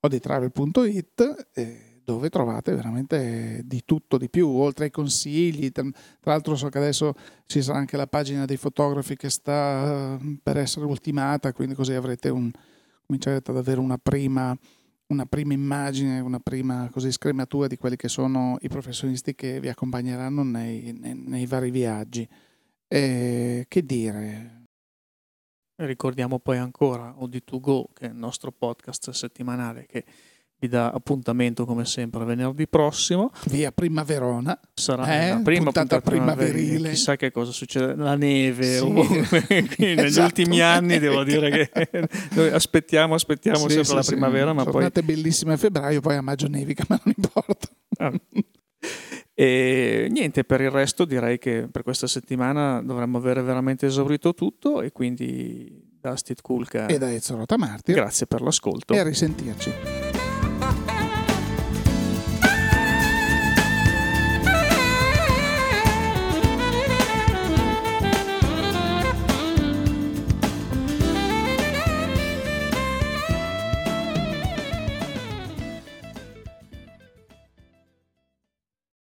oditravel.it. 0.01 1.47
Eh, 1.54 1.94
dove 2.06 2.30
trovate 2.30 2.74
veramente 2.74 3.62
di 3.65 3.82
tutto 3.84 4.18
di 4.18 4.30
più, 4.30 4.48
oltre 4.48 4.86
ai 4.86 4.91
consigli. 4.91 5.72
Tra 5.72 5.84
l'altro 6.22 6.56
so 6.56 6.70
che 6.70 6.78
adesso 6.78 7.13
ci 7.48 7.62
sarà 7.62 7.80
anche 7.80 7.98
la 7.98 8.08
pagina 8.08 8.46
dei 8.46 8.58
fotografi 8.58 9.18
che 9.18 9.30
sta 9.30 10.18
eh, 10.18 10.38
per 10.41 10.58
essere 10.58 10.86
ultimata, 10.86 11.52
quindi 11.52 11.74
così 11.74 11.94
avrete 11.94 12.30
un, 12.30 12.52
comincerete 13.06 13.50
ad 13.50 13.58
avere 13.58 13.80
una 13.80 13.98
prima, 13.98 14.56
una 15.08 15.26
prima 15.26 15.54
immagine, 15.54 16.20
una 16.20 16.39
prima 16.39 16.89
così, 16.91 17.12
scrematura 17.12 17.68
di 17.68 17.76
quelli 17.76 17.96
che 17.96 18.08
sono 18.08 18.58
i 18.62 18.70
professionisti 18.70 19.34
che 19.34 19.60
vi 19.60 19.70
accompagneranno 19.70 20.44
nei, 20.44 20.96
nei, 20.98 21.15
nei 21.15 21.46
vari 21.48 21.72
viaggi. 21.72 22.28
E, 22.88 23.65
che 23.68 23.84
dire? 23.84 24.63
Ricordiamo 25.78 26.38
poi 26.39 26.58
ancora 26.58 27.15
OD2Go, 27.20 27.86
che 27.94 28.06
è 28.06 28.10
il 28.10 28.15
nostro 28.15 28.52
podcast 28.52 29.10
settimanale 29.10 29.88
che 29.88 30.06
vi 30.58 30.68
dà 30.70 30.89
appuntamento 30.91 31.65
come 31.65 31.86
sempre 31.86 32.24
venerdì 32.24 32.68
prossimo. 32.68 33.32
Via 33.48 33.72
Primaverona. 33.72 34.58
Sarà 34.74 35.06
eh? 35.26 35.30
la 35.30 35.41
prima 35.41 35.63
puntata, 35.65 36.00
puntata 36.00 36.10
primaverile. 36.10 36.89
Chissà 36.91 37.15
che 37.18 37.32
cosa 37.32 37.52
succede, 37.52 37.96
la 37.96 38.15
neve. 38.15 38.63
Sì. 38.78 38.84
ovunque. 38.84 39.41
Quindi 39.46 39.96
negli 39.96 40.00
Esatto. 40.06 40.26
ultimi 40.26 40.62
anni 40.62 40.98
devo 41.00 41.24
dire 41.24 41.50
che 41.70 42.10
noi 42.36 42.50
aspettiamo, 42.50 43.13
aspettiamo 43.13 43.58
Sì, 43.68 43.70
sempre 43.70 43.84
sì, 43.84 43.94
la 43.96 44.04
primavera, 44.04 44.54
ma 44.54 44.63
poi 44.63 44.72
Giornate 44.74 45.04
bellissime 45.04 45.54
a 45.54 45.58
febbraio, 45.58 46.00
poi 46.02 46.15
a 46.15 46.22
maggio 46.22 46.48
nevica, 46.48 46.86
ma 46.88 47.00
non 47.04 47.13
importa. 47.15 47.68
Ah. 47.98 48.13
E 49.38 50.08
niente, 50.10 50.46
per 50.46 50.62
il 50.62 50.72
resto 50.72 51.04
direi 51.04 51.38
che 51.38 51.68
per 51.70 51.84
questa 51.84 52.08
settimana 52.08 52.82
dovremmo 52.82 53.18
avere 53.18 53.41
veramente 53.41 53.86
esaurito 53.88 54.34
tutto 54.34 54.82
e 54.82 54.91
quindi 54.94 55.84
da 56.00 56.15
Steve 56.15 56.39
Kulka 56.41 56.86
E 56.86 56.98
da 56.98 57.12
Ezio 57.13 57.36
Rotamartir. 57.36 57.96
grazie 57.96 58.28
per 58.28 58.41
l'ascolto. 58.41 58.94
E 58.94 59.00
a 59.00 59.04
risentirci. 59.04 60.05